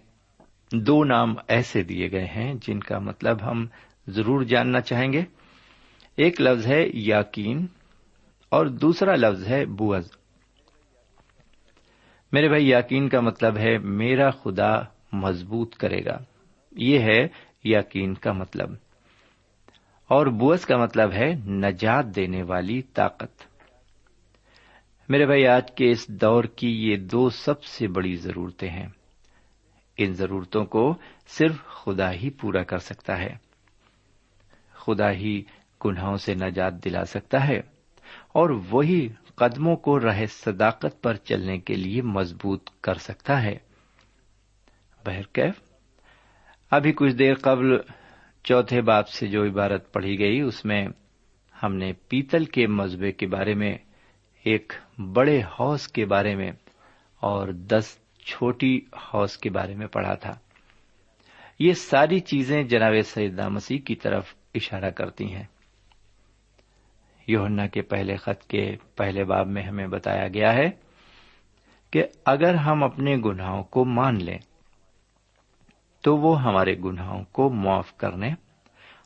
دو 0.71 1.03
نام 1.03 1.35
ایسے 1.47 1.83
دیے 1.83 2.11
گئے 2.11 2.25
ہیں 2.25 2.53
جن 2.53 2.79
کا 2.79 2.99
مطلب 2.99 3.51
ہم 3.51 3.67
ضرور 4.07 4.41
جاننا 4.41 4.81
چاہیں 4.81 5.13
گے۔ 5.13 5.21
ایک 6.15 6.41
لفظ 6.41 6.67
ہے 6.67 6.87
یاقین 6.93 7.67
اور 8.49 8.65
دوسرا 8.65 9.15
لفظ 9.15 9.47
ہے 9.47 9.65
بوز 9.65 10.11
میرے 12.31 12.47
بھائی، 12.47 12.71
یقین 12.71 13.09
کا 13.09 13.19
مطلب 13.19 13.57
ہے 13.57 13.77
میرا 13.77 14.29
خدا 14.29 14.81
مضبوط 15.11 15.75
کرے 15.75 16.05
گا۔ 16.05 16.17
یہ 16.71 16.99
ہے 16.99 17.27
یقین 17.63 18.13
کا 18.13 18.31
مطلب۔ 18.31 18.69
اور 20.07 20.27
بوس 20.27 20.65
کا 20.65 20.77
مطلب 20.77 21.13
ہے 21.13 21.33
نجات 21.47 22.05
دینے 22.15 22.43
والی 22.43 22.81
طاقت۔ 22.81 23.41
میرے 25.09 25.25
بھائی، 25.25 25.47
آج 25.47 25.71
کے 25.71 25.91
اس 25.91 26.07
دور 26.07 26.43
کی 26.43 26.89
یہ 26.89 26.97
دو 26.97 27.29
سب 27.29 27.63
سے 27.63 27.87
بڑی 27.87 28.15
ضرورتیں 28.15 28.69
ہیں۔ 28.69 28.87
ان 29.97 30.13
ضرورتوں 30.13 30.65
کو 30.65 30.95
صرف 31.27 31.65
خدا 31.65 32.11
ہی 32.11 32.29
پورا 32.29 32.63
کر 32.63 32.77
سکتا 32.77 33.17
ہے۔ 33.19 33.48
خدا 34.89 35.11
ہی 35.11 35.43
گناہوں 35.85 36.17
سے 36.17 36.33
نجات 36.33 36.85
دلا 36.85 37.05
سکتا 37.05 37.47
ہے 37.47 37.59
اور 38.33 38.49
وہی 38.49 39.09
قدموں 39.35 39.75
کو 39.75 39.99
رہ 39.99 40.25
صداقت 40.25 41.03
پر 41.03 41.15
چلنے 41.15 41.57
کے 41.57 41.75
لیے 41.75 42.01
مضبوط 42.01 42.69
کر 42.81 42.93
سکتا 42.93 43.43
ہے۔ 43.43 43.57
بہرکیف 45.05 45.53
ابھی 46.71 46.93
کچھ 46.95 47.13
دیر 47.13 47.33
قبل 47.33 47.77
چوتھے 48.43 48.81
باپ 48.81 49.07
سے 49.07 49.27
جو 49.27 49.45
عبارت 49.45 49.93
پڑھی 49.93 50.19
گئی، 50.19 50.41
اس 50.41 50.65
میں 50.65 50.87
ہم 51.63 51.75
نے 51.75 51.93
پیتل 51.93 52.45
کے 52.45 52.67
مذبے 52.67 53.11
کے 53.11 53.27
بارے 53.27 53.53
میں، 53.53 53.77
ایک 54.43 54.73
بڑے 55.13 55.41
حوض 55.41 55.87
کے 55.87 56.05
بارے 56.05 56.35
میں 56.35 56.51
اور 57.15 57.47
دس 57.47 57.97
چھوٹی 58.25 58.81
حوض 58.93 59.37
کے 59.37 59.49
بارے 59.49 59.75
میں 59.75 59.87
پڑھا 59.87 60.13
تھا۔ 60.13 60.35
یہ 61.59 61.73
ساری 61.73 62.19
چیزیں 62.19 62.63
جناب 62.63 62.93
سیدہ 63.05 63.49
مسیح 63.49 63.77
کی 63.77 63.95
طرف 63.95 64.33
اشارہ 64.55 64.89
کرتی 64.89 65.35
ہیں۔ 65.35 65.43
یوہنا 67.27 67.67
کے 67.67 67.81
پہلے 67.81 68.15
خط 68.15 68.43
کے 68.43 68.75
پہلے 68.95 69.23
باب 69.23 69.47
میں 69.47 69.63
ہمیں 69.63 69.87
بتایا 69.87 70.27
گیا 70.27 70.53
ہے 70.53 70.69
کہ 71.91 72.03
اگر 72.25 72.55
ہم 72.55 72.83
اپنے 72.83 73.17
گناہوں 73.25 73.63
کو 73.63 73.85
مان 73.85 74.23
لیں، 74.23 74.37
تو 76.01 76.17
وہ 76.17 76.41
ہمارے 76.41 76.75
گناہوں 76.77 77.23
کو 77.23 77.49
معاف 77.49 77.97
کرنے 77.97 78.33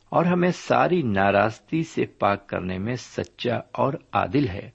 اور 0.08 0.24
ہمیں 0.24 0.50
ساری 0.50 1.02
ناراضگی 1.02 1.82
سے 1.82 2.06
پاک 2.06 2.46
کرنے 2.46 2.78
میں 2.78 2.96
سچا 2.96 3.56
اور 3.72 3.92
عادل 4.12 4.48
ہے۔ 4.48 4.70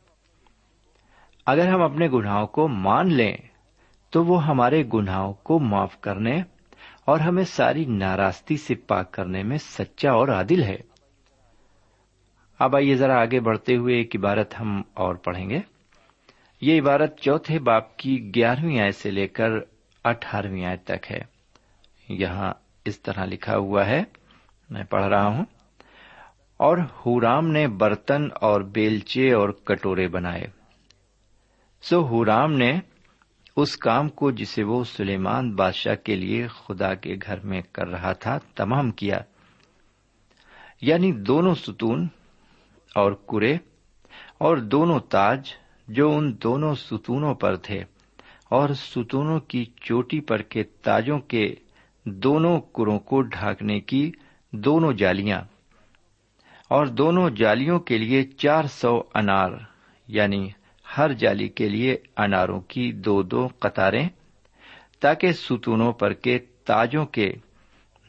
اگر 1.45 1.67
ہم 1.67 1.81
اپنے 1.81 2.07
گناہوں 2.07 2.47
کو 2.47 2.67
مان 2.67 3.13
لیں، 3.13 3.37
تو 4.09 4.25
وہ 4.25 4.45
ہمارے 4.45 4.83
گناہوں 4.93 5.33
کو 5.33 5.59
معاف 5.59 6.01
کرنے 6.01 6.41
اور 7.09 7.19
ہمیں 7.19 7.43
ساری 7.43 7.85
ناراضگی 7.85 8.57
سے 8.57 8.75
پاک 8.75 9.11
کرنے 9.11 9.43
میں 9.43 9.57
سچا 9.57 10.11
اور 10.11 10.27
عادل 10.27 10.63
ہے۔ 10.63 10.75
اب 12.59 12.75
آئیے 12.75 12.95
ذرا 12.95 13.21
آگے 13.21 13.39
بڑھتے 13.39 13.75
ہوئے 13.75 13.95
ایک 13.95 14.15
عبارت 14.15 14.59
ہم 14.59 14.81
اور 14.93 15.15
پڑھیں 15.15 15.49
گے۔ 15.49 15.59
یہ 16.61 16.81
عبارت 16.81 17.19
چوتھے 17.19 17.59
باپ 17.59 17.97
کی 17.97 18.31
گیارہویں 18.35 18.79
آئے 18.79 18.91
سے 18.91 19.11
لے 19.11 19.27
کر 19.27 19.49
اٹھارہویں 20.03 20.65
آئے 20.65 20.77
تک 20.77 21.11
ہے۔ 21.11 21.19
یہاں 22.09 22.53
اس 22.85 23.01
طرح 23.01 23.25
لکھا 23.25 23.57
ہوا 23.57 23.85
ہے، 23.85 24.03
میں 24.69 24.83
پڑھ 24.83 25.05
رہا 25.05 25.25
ہوں۔ 25.25 25.45
اور 26.57 26.77
ہورام 27.05 27.47
نے 27.47 27.67
برتن 27.67 28.27
اور 28.41 28.61
بیلچے 28.61 29.33
اور 29.33 29.49
کٹورے 29.49 30.07
بنائے۔ 30.07 30.43
سو 31.81 32.07
ہورام 32.07 32.53
نے 32.53 32.79
اس 33.61 33.77
کام 33.77 34.09
کو 34.09 34.31
جسے 34.31 34.63
وہ 34.63 34.83
سلیمان 34.83 35.55
بادشاہ 35.55 35.95
کے 35.95 36.15
لیے 36.15 36.47
خدا 36.47 36.93
کے 36.93 37.15
گھر 37.25 37.39
میں 37.39 37.61
کر 37.71 37.87
رہا 37.87 38.13
تھا 38.13 38.37
تمام 38.55 38.91
کیا۔ 38.91 39.19
یعنی 40.81 41.11
دونوں 41.11 41.55
ستون 41.55 42.07
اور 42.95 43.11
کرے 43.11 43.53
اور 44.37 44.57
دونوں 44.57 44.99
تاج 44.99 45.49
جو 45.87 46.17
ان 46.17 46.35
دونوں 46.43 46.75
ستونوں 46.75 47.33
پر 47.35 47.55
تھے 47.55 47.83
اور 48.49 48.69
ستونوں 48.69 49.39
کی 49.39 49.65
چوٹی 49.75 50.19
پر 50.19 50.41
کے 50.41 50.63
تاجوں 50.63 51.19
کے 51.19 51.55
دونوں 52.05 52.61
کروں 52.61 52.99
کو 52.99 53.21
ڈھانکنے 53.21 53.79
کی 53.79 54.11
دونوں 54.51 54.93
جالیاں 54.93 55.41
اور 56.69 56.85
دونوں 56.85 57.29
جالیوں 57.29 57.79
کے 57.79 57.97
لیے 57.97 58.23
چار 58.23 58.63
سو 58.63 59.01
انار 59.13 59.51
یعنی 60.07 60.49
ہر 60.97 61.13
جالی 61.13 61.47
کے 61.47 61.69
لیے 61.69 61.97
اناروں 62.17 62.61
کی 62.61 62.91
دو 62.91 63.21
دو 63.21 63.47
قطاریں، 63.59 64.09
تاکہ 64.99 65.31
ستونوں 65.31 65.91
پر 65.91 66.13
کے 66.13 66.39
تاجوں 66.39 67.05
کے 67.05 67.33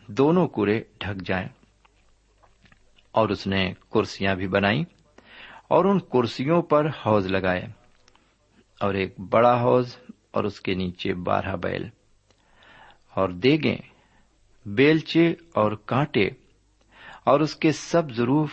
دونوں 0.06 0.48
کورے 0.48 0.82
ڈھک 0.98 1.26
جائیں۔ 1.26 1.48
اور 3.12 3.28
اس 3.28 3.46
نے 3.46 3.72
کرسیاں 3.92 4.34
بھی 4.34 4.48
بنائی 4.48 4.84
اور 5.68 5.84
ان 5.84 5.98
کرسیوں 5.98 6.62
پر 6.62 6.86
حوض 6.86 7.26
لگائے 7.26 7.62
اور 8.80 8.94
ایک 8.94 9.20
بڑا 9.20 9.60
حوض 9.60 9.96
اور 10.30 10.44
اس 10.44 10.60
کے 10.60 10.74
نیچے 10.74 11.14
بارہ 11.14 11.56
بیل۔ 11.56 11.88
اور 13.14 13.28
دیگیں، 13.28 13.76
بیلچے 14.66 15.34
اور 15.54 15.72
کانٹے 15.72 16.28
اور 17.24 17.40
اس 17.40 17.56
کے 17.56 17.72
سب 17.72 18.12
ضروف 18.12 18.50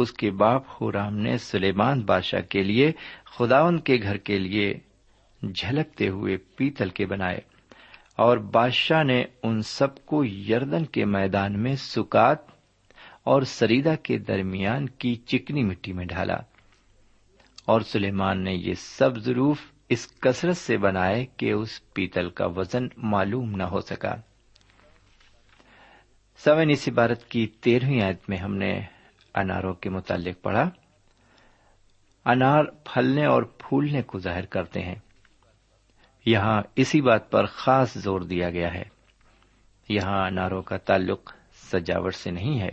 اس 0.00 0.12
کے 0.12 0.30
باپ 0.30 0.62
ہورام 0.80 1.16
نے 1.16 1.38
سلیمان 1.38 2.00
بادشاہ 2.00 2.40
کے 2.40 2.62
لیے، 2.62 2.92
خداون 3.24 3.80
کے 3.80 3.98
گھر 4.02 4.16
کے 4.16 4.38
لیے 4.38 4.74
جھلکتے 5.54 6.08
ہوئے 6.08 6.36
پیتل 6.36 6.88
کے 6.88 7.06
بنائے۔ 7.06 7.38
اور 8.16 8.36
بادشاہ 8.36 9.02
نے 9.02 9.24
ان 9.42 9.62
سب 9.62 10.06
کو 10.06 10.24
یردن 10.24 10.84
کے 10.84 11.04
میدان 11.04 11.62
میں 11.62 11.76
سکات 11.76 12.38
اور 13.24 13.42
سریدا 13.42 13.94
کے 13.94 14.18
درمیان 14.18 14.88
کی 14.88 15.14
چکنی 15.14 15.62
مٹی 15.62 15.92
میں 15.92 16.04
ڈالا 16.04 16.36
اور 17.64 17.80
سلیمان 17.80 18.44
نے 18.44 18.54
یہ 18.54 18.74
سب 18.74 19.18
ضرور 19.18 19.54
اس 19.88 20.08
کثرت 20.20 20.56
سے 20.56 20.76
بنائے 20.76 21.26
کہ 21.36 21.52
اس 21.52 21.92
پیتل 21.94 22.30
کا 22.30 22.46
وزن 22.46 22.86
معلوم 22.96 23.50
نہ 23.50 23.62
ہو 23.62 23.80
سکا۔ 23.80 24.14
سوین 26.44 26.70
اس 26.70 26.88
عبارت 26.88 27.24
کی 27.24 27.46
تیرہویں 27.46 28.02
آیت 28.02 28.28
میں 28.28 28.38
ہم 28.38 28.54
نے 28.54 28.80
اناروں 29.34 29.74
کے 29.74 29.90
متعلق 29.90 30.42
پڑھا۔ 30.42 30.70
انار 32.24 32.64
پھلنے 32.64 33.26
اور 33.26 33.42
پھولنے 33.42 34.02
کو 34.02 34.18
ظاہر 34.18 34.46
کرتے 34.46 34.80
ہیں۔ 34.80 34.94
یہاں 36.26 36.62
اسی 36.76 37.00
بات 37.00 37.30
پر 37.30 37.46
خاص 37.46 37.94
زور 37.94 38.20
دیا 38.20 38.50
گیا 38.50 38.74
ہے۔ 38.74 38.82
یہاں 39.88 40.26
اناروں 40.26 40.62
کا 40.62 40.76
تعلق 40.76 41.34
سجاوٹ 41.72 42.14
سے 42.14 42.30
نہیں 42.30 42.60
ہے۔ 42.60 42.68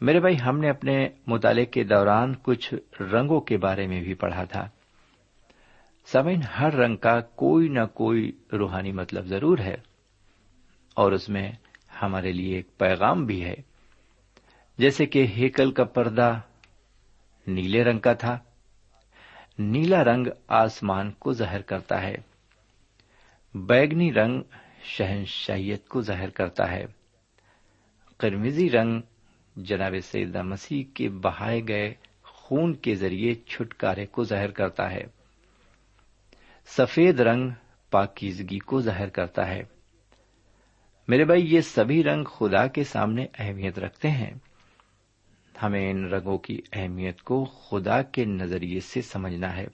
میرے 0.00 0.20
بھائی، 0.20 0.36
ہم 0.46 0.58
نے 0.58 0.70
اپنے 0.70 1.08
مطالعے 1.26 1.64
کے 1.64 1.84
دوران 1.84 2.34
کچھ 2.42 2.74
رنگوں 3.02 3.40
کے 3.40 3.56
بارے 3.56 3.86
میں 3.86 4.00
بھی 4.00 4.14
پڑھا 4.14 4.44
تھا۔ 4.44 4.68
سمین 6.06 6.42
ہر 6.42 6.74
رنگ 6.74 6.96
کا 6.96 7.20
کوئی 7.20 7.68
نہ 7.68 7.86
کوئی 7.94 8.32
روحانی 8.52 8.92
مطلب 8.92 9.26
ضرور 9.26 9.58
ہے 9.58 9.74
اور 10.94 11.12
اس 11.12 11.28
میں 11.28 11.52
ہمارے 12.02 12.32
لیے 12.32 12.56
ایک 12.56 12.78
پیغام 12.78 13.26
بھی 13.26 13.44
ہے۔ 13.44 13.54
جیسے 14.78 15.06
کہ 15.06 15.26
ہیکل 15.36 15.72
کا 15.72 15.84
پردہ 15.84 16.40
نیلے 17.46 17.84
رنگ 17.84 17.98
کا 17.98 18.12
تھا۔ 18.12 18.38
نیلا 19.58 20.04
رنگ 20.04 20.26
آسمان 20.48 21.12
کو 21.12 21.32
ظاہر 21.32 21.62
کرتا 21.62 22.02
ہے۔ 22.02 22.14
بیگنی 23.54 24.12
رنگ 24.12 24.42
شہنشاہیت 24.82 25.88
کو 25.88 26.00
ظاہر 26.00 26.30
کرتا 26.30 26.70
ہے۔ 26.70 26.84
قرمزی 28.16 28.70
رنگ 28.70 29.00
جناب 29.56 29.94
سیدہ 30.02 30.42
مسیح 30.42 30.84
کے 30.94 31.08
بہائے 31.08 31.60
گئے 31.68 31.94
خون 32.22 32.74
کے 32.74 32.94
ذریعے 32.94 33.34
چھٹکارے 33.34 34.06
کو 34.06 34.24
ظاہر 34.24 34.50
کرتا 34.50 34.90
ہے۔ 34.90 35.04
سفید 36.66 37.20
رنگ 37.20 37.50
پاکیزگی 37.90 38.58
کو 38.58 38.80
ظاہر 38.80 39.08
کرتا 39.08 39.48
ہے۔ 39.48 39.62
میرے 41.08 41.24
بھائی، 41.24 41.54
یہ 41.54 41.60
سبھی 41.60 42.04
رنگ 42.04 42.24
خدا 42.24 42.66
کے 42.66 42.84
سامنے 42.84 43.26
اہمیت 43.38 43.78
رکھتے 43.78 44.10
ہیں۔ 44.10 44.30
ہمیں 45.62 45.90
ان 45.90 46.04
رنگوں 46.04 46.38
کی 46.38 46.60
اہمیت 46.72 47.22
کو 47.22 47.44
خدا 47.44 48.02
کے 48.02 48.24
نظریے 48.24 48.80
سے 48.80 49.02
سمجھنا 49.02 49.56
ہے۔ 49.56 49.66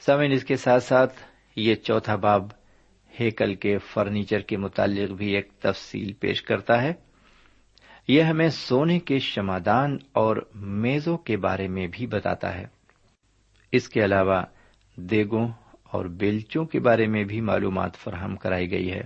سمین 0.00 0.32
اس 0.32 0.44
کے 0.44 0.56
ساتھ 0.56 0.82
ساتھ 0.82 1.14
یہ 1.56 1.74
چوتھا 1.74 2.16
باب 2.16 2.46
ہیکل 3.20 3.54
کے 3.54 3.78
فرنیچر 3.78 4.40
کے 4.40 4.56
متعلق 4.56 5.10
بھی 5.10 5.34
ایک 5.34 5.52
تفصیل 5.52 6.12
پیش 6.12 6.42
کرتا 6.42 6.82
ہے۔ 6.82 6.92
یہ 8.08 8.22
ہمیں 8.22 8.48
سونے 8.48 8.98
کے 8.98 9.18
شمادان 9.18 9.96
اور 10.12 10.36
میزوں 10.54 11.18
کے 11.18 11.36
بارے 11.36 11.68
میں 11.68 11.86
بھی 11.92 12.06
بتاتا 12.06 12.54
ہے۔ 12.54 12.64
اس 13.72 13.88
کے 13.88 14.04
علاوہ 14.04 14.42
دیگوں 14.96 15.48
اور 15.82 16.04
بیلچوں 16.04 16.64
کے 16.64 16.80
بارے 16.80 17.06
میں 17.06 17.24
بھی 17.24 17.40
معلومات 17.40 17.96
فراہم 17.96 18.36
کرائی 18.36 18.70
گئی 18.70 18.92
ہے۔ 18.92 19.02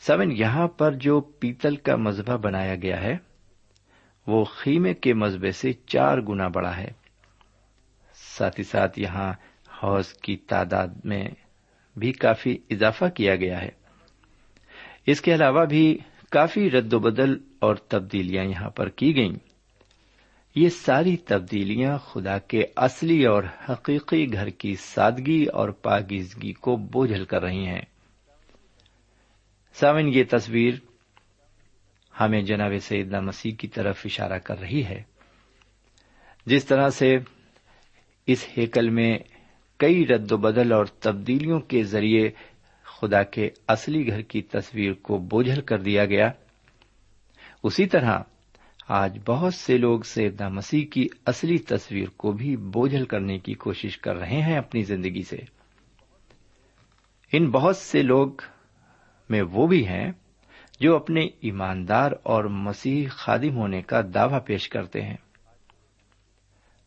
سمن 0.00 0.32
یہاں 0.32 0.68
پر 0.68 0.92
جو 0.92 1.20
پیتل 1.20 1.76
کا 1.76 1.96
مذبح 1.96 2.36
بنایا 2.36 2.74
گیا 2.74 3.02
ہے 3.02 3.29
وہ 4.30 4.44
خیمے 4.44 4.94
کے 4.94 5.14
مذبے 5.14 5.52
سے 5.52 5.72
چار 5.86 6.18
گنا 6.18 6.48
بڑا 6.48 6.76
ہے۔ 6.76 6.90
ساتھ 8.14 8.58
ہی 8.58 8.64
ساتھ 8.64 8.98
یہاں 8.98 9.32
حوض 9.82 10.12
کی 10.12 10.36
تعداد 10.36 10.88
میں 11.04 11.24
بھی 11.96 12.12
کافی 12.12 12.58
اضافہ 12.70 13.04
کیا 13.14 13.36
گیا 13.36 13.62
ہے۔ 13.62 13.68
اس 15.06 15.20
کے 15.20 15.34
علاوہ 15.34 15.64
بھی 15.64 15.98
کافی 16.30 16.70
رد 16.70 16.92
و 16.92 16.98
بدل 16.98 17.36
اور 17.58 17.76
تبدیلیاں 17.76 18.44
یہاں 18.44 18.70
پر 18.70 18.88
کی 18.88 19.16
گئیں۔ 19.16 19.38
یہ 20.54 20.68
ساری 20.68 21.16
تبدیلیاں 21.16 21.98
خدا 21.98 22.38
کے 22.38 22.64
اصلی 22.76 23.24
اور 23.24 23.42
حقیقی 23.68 24.32
گھر 24.32 24.48
کی 24.48 24.74
سادگی 24.74 25.44
اور 25.44 25.68
پاکیزگی 25.68 26.52
کو 26.52 26.76
بوجھل 26.76 27.24
کر 27.24 27.42
رہی 27.42 27.66
ہیں۔ 27.66 27.82
سامن 29.74 30.08
یہ 30.08 30.24
تصویر 30.30 30.74
ہمیں 32.20 32.42
جناب 32.42 32.72
سیدنا 32.82 33.20
مسیح 33.20 33.52
کی 33.54 33.68
طرف 33.68 34.02
اشارہ 34.04 34.38
کر 34.38 34.60
رہی 34.60 34.84
ہے۔ 34.84 35.02
جس 36.46 36.64
طرح 36.64 36.88
سے 36.88 37.16
اس 38.26 38.46
ہیکل 38.58 38.90
میں 38.90 39.18
کئی 39.76 40.06
رد 40.06 40.32
و 40.32 40.36
بدل 40.36 40.72
اور 40.72 40.86
تبدیلیوں 40.86 41.60
کے 41.60 41.82
ذریعے 41.82 42.30
خدا 42.82 43.22
کے 43.22 43.48
اصلی 43.68 44.06
گھر 44.06 44.20
کی 44.20 44.42
تصویر 44.42 44.92
کو 44.92 45.18
بوجھل 45.18 45.60
کر 45.60 45.78
دیا 45.78 46.04
گیا، 46.04 46.30
اسی 47.62 47.86
طرح 47.86 48.18
آج 48.88 49.18
بہت 49.26 49.54
سے 49.54 49.78
لوگ 49.78 50.00
سیدنا 50.00 50.48
مسیح 50.48 50.86
کی 50.86 51.08
اصلی 51.26 51.58
تصویر 51.58 52.08
کو 52.16 52.32
بھی 52.32 52.56
بوجھل 52.56 53.04
کرنے 53.04 53.38
کی 53.38 53.54
کوشش 53.54 53.98
کر 53.98 54.16
رہے 54.16 54.42
ہیں 54.42 54.56
اپنی 54.56 54.82
زندگی 54.82 55.22
سے۔ 55.22 55.36
ان 57.32 57.50
بہت 57.50 57.76
سے 57.76 58.02
لوگ 58.02 58.28
میں 59.28 59.42
وہ 59.42 59.66
بھی 59.66 59.86
ہیں 59.86 60.12
جو 60.80 60.96
اپنے 60.96 61.20
ایماندار 61.20 62.12
اور 62.22 62.44
مسیح 62.44 63.08
خادم 63.10 63.56
ہونے 63.56 63.82
کا 63.82 64.00
دعوی 64.14 64.40
پیش 64.46 64.68
کرتے 64.68 65.02
ہیں۔ 65.02 65.16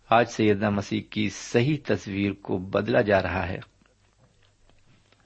آج 0.10 0.30
سیدنا 0.30 0.70
مسیح 0.70 1.02
کی 1.10 1.30
صحیح 1.30 1.78
تصویر 1.86 2.32
کو 2.32 2.58
بدلا 2.58 3.02
جا 3.02 3.22
رہا 3.22 3.48
ہے۔ 3.48 3.60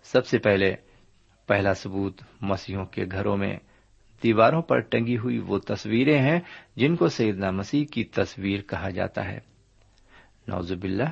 سب 0.04 0.26
سے 0.26 0.38
پہلے 0.38 0.76
پہلا 1.48 1.74
ثبوت 1.74 2.22
مسیحوں 2.42 2.86
کے 2.86 3.06
گھروں 3.12 3.38
میں 3.38 3.58
دیواروں 4.24 4.62
پر 4.62 4.80
ٹنگی 4.80 5.18
ہوئی 5.18 5.38
وہ 5.38 5.58
تصویریں 5.58 6.20
ہیں 6.20 6.40
جن 6.76 6.96
کو 6.96 7.08
سیدنا 7.08 7.52
مسیح 7.52 7.86
کی 7.86 8.04
تصویر 8.04 8.62
کہا 8.62 8.90
جاتا 8.90 9.28
ہے۔ 9.28 9.40
نوزب 10.48 10.84
اللہ 10.84 11.10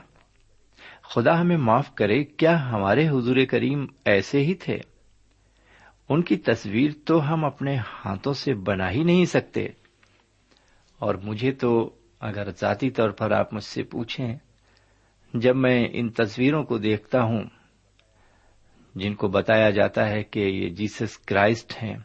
خدا 1.01 1.41
ہمیں 1.41 1.57
معاف 1.57 1.95
کرے، 1.95 2.23
کیا 2.23 2.71
ہمارے 2.71 3.09
حضور 3.09 3.35
کریم 3.49 3.85
ایسے 4.05 4.39
ہی 4.39 4.53
تھے؟ 4.53 4.79
ان 6.09 6.21
کی 6.21 6.35
تصویر 6.35 6.91
تو 7.05 7.33
ہم 7.33 7.45
اپنے 7.45 7.75
ہاتھوں 7.75 8.33
سے 8.33 8.53
بنا 8.53 8.91
ہی 8.91 9.03
نہیں 9.03 9.25
سکتے۔ 9.25 9.67
اور 10.99 11.15
مجھے 11.15 11.51
تو 11.51 11.95
اگر 12.19 12.49
ذاتی 12.49 12.89
طور 12.89 13.09
پر 13.09 13.31
آپ 13.31 13.53
مجھ 13.53 13.63
سے 13.63 13.83
پوچھیں، 13.83 14.37
جب 15.33 15.55
میں 15.55 15.87
ان 15.91 16.09
تصویروں 16.09 16.63
کو 16.63 16.77
دیکھتا 16.77 17.21
ہوں، 17.21 17.43
جن 18.95 19.15
کو 19.15 19.27
بتایا 19.27 19.69
جاتا 19.69 20.09
ہے 20.09 20.23
کہ 20.23 20.39
یہ 20.39 20.69
جیسس 20.69 21.17
کرائسٹ 21.17 21.83
ہیں، 21.83 21.97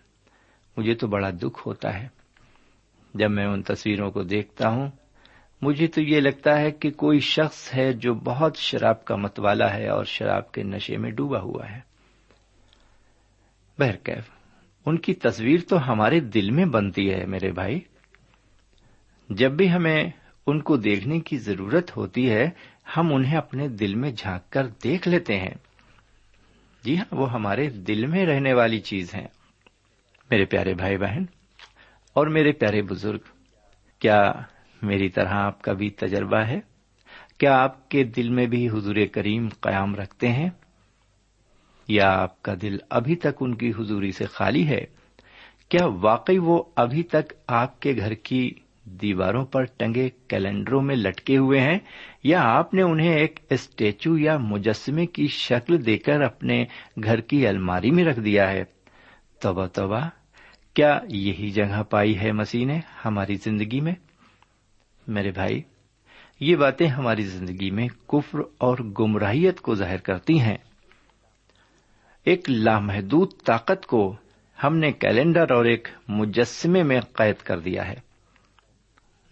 مجھے 0.77 0.95
تو 0.95 1.07
بڑا 1.07 1.31
دکھ 1.31 1.69
ہوتا 1.69 2.03
ہے۔ 2.03 2.09
جب 3.15 3.31
میں 3.31 3.47
ان 3.47 3.63
تصویروں 3.63 4.11
کو 4.11 4.23
دیکھتا 4.23 4.69
ہوں، 4.69 4.91
مجھے 5.63 5.87
تو 5.87 6.03
یہ 6.03 6.21
لگتا 6.21 6.59
ہے 6.59 6.71
کہ 6.71 6.91
کوئی 6.91 7.19
شخص 7.19 7.75
ہے 7.75 7.93
جو 7.93 8.15
بہت 8.15 8.57
شراب 8.57 9.05
کا 9.05 9.17
متوالا 9.17 9.75
ہے 9.75 9.89
اور 9.89 10.05
شراب 10.05 10.53
کے 10.53 10.63
نشے 10.63 10.97
میں 10.97 11.11
ڈوبا 11.11 11.41
ہوا 11.41 11.71
ہے۔ 11.71 11.90
بہرکیف، 13.81 14.31
ان 14.87 14.97
کی 14.99 15.15
تصویر 15.15 15.61
تو 15.69 15.89
ہمارے 15.89 16.21
دل 16.21 16.51
میں 16.51 16.65
بنتی 16.65 17.13
ہے 17.13 17.27
میرے 17.27 17.53
بھائی۔ 17.53 17.81
جب 19.29 19.53
بھی 19.53 19.73
ہمیں 19.73 20.11
ان 20.47 20.61
کو 20.61 20.77
دیکھنے 20.77 21.21
کی 21.21 21.39
ضرورت 21.39 21.97
ہوتی 21.97 22.31
ہے، 22.31 22.51
ہم 22.97 23.15
انہیں 23.15 23.37
اپنے 23.37 23.69
دل 23.69 23.95
میں 23.95 24.11
جھانک 24.11 24.53
کر 24.53 24.67
دیکھ 24.67 25.09
لیتے 25.09 25.39
ہیں۔ 25.39 25.55
جی 26.85 26.99
ہاں 26.99 27.15
وہ 27.15 27.33
ہمارے 27.33 27.71
دل 27.71 28.07
میں 28.07 28.27
رہنے 28.27 28.53
والی 28.53 28.81
چیز 28.81 29.15
ہے 29.15 29.27
میرے 30.31 30.45
پیارے 30.45 30.75
بھائی 30.75 30.97
بہن 30.97 31.25
اور 32.13 32.27
میرے 32.27 32.53
پیارے 32.53 32.83
بزرگ، 32.83 33.19
کیا 33.99 34.33
میری 34.83 35.09
طرح 35.09 35.35
آپ 35.35 35.63
کا 35.63 35.73
بھی 35.73 35.91
تجربہ 35.91 36.37
ہے؟ 36.37 36.61
کیا 37.39 37.63
آپ 37.63 37.89
کے 37.89 38.05
دل 38.05 38.29
میں 38.29 38.47
بھی 38.47 38.69
حضور 38.69 38.97
کریم 39.13 39.49
قیام 39.61 39.97
رکھتے 39.97 40.29
ہیں؟ 40.29 40.51
یا 41.91 42.11
آپ 42.11 42.43
کا 42.43 42.55
دل 42.63 42.77
ابھی 42.91 43.17
تک 43.17 43.37
ان 43.41 43.55
کی 43.55 43.73
حضوری 43.79 44.13
سے 44.13 44.25
خالی 44.25 44.67
ہے؟ 44.67 44.85
کیا 45.69 45.87
واقعی 45.87 46.39
وہ 46.39 46.63
ابھی 46.77 47.03
تک 47.03 47.33
آپ 47.47 47.81
کے 47.81 47.95
گھر 47.97 48.15
کی 48.15 48.51
دیواروں 48.85 49.45
پر 49.45 49.65
ٹنگے 49.65 50.11
کیلنڈروں 50.29 50.83
میں 50.83 50.97
لٹکے 50.97 51.37
ہوئے 51.37 51.61
ہیں 51.61 51.79
یا 52.25 52.43
آپ 52.43 52.75
نے 52.75 52.83
انہیں 52.83 53.13
ایک 53.15 53.41
اسٹیچو 53.51 54.19
یا 54.19 54.39
مجسمے 54.39 55.07
کی 55.07 55.27
شکل 55.27 55.87
دے 55.87 55.99
کر 55.99 56.21
اپنے 56.21 56.65
گھر 57.05 57.21
کی 57.21 57.47
الماری 57.47 57.91
میں 57.91 58.05
رکھ 58.05 58.21
دیا 58.21 58.51
ہے؟ 58.51 58.65
توبہ 59.41 59.67
توبہ، 59.67 60.01
کیا 60.75 61.01
یہی 61.09 61.51
جگہ 61.51 61.83
پائی 61.83 62.19
ہے 62.19 62.33
مسیح 62.33 62.67
نے 62.67 62.81
ہماری 63.05 63.35
زندگی 63.35 63.81
میں؟ 63.81 63.95
میرے 65.07 65.31
بھائی، 65.31 65.63
یہ 66.41 66.57
باتیں 66.57 66.87
ہماری 66.87 67.23
زندگی 67.23 67.71
میں 67.71 67.89
کفر 68.09 68.39
اور 68.59 68.79
گمراہیت 68.79 69.61
کو 69.61 69.75
ظاہر 69.75 69.97
کرتی 69.97 70.41
ہیں۔ 70.41 70.57
ایک 72.25 72.51
لامحدود 72.51 73.33
طاقت 73.45 73.87
کو 73.87 74.17
ہم 74.65 74.77
نے 74.77 74.93
کیلنڈر 74.93 75.51
اور 75.51 75.65
ایک 75.65 75.89
مجسمے 76.09 76.83
میں 76.83 77.01
قید 77.01 77.37
کر 77.37 77.59
دیا 77.59 77.89
ہے۔ 77.89 77.95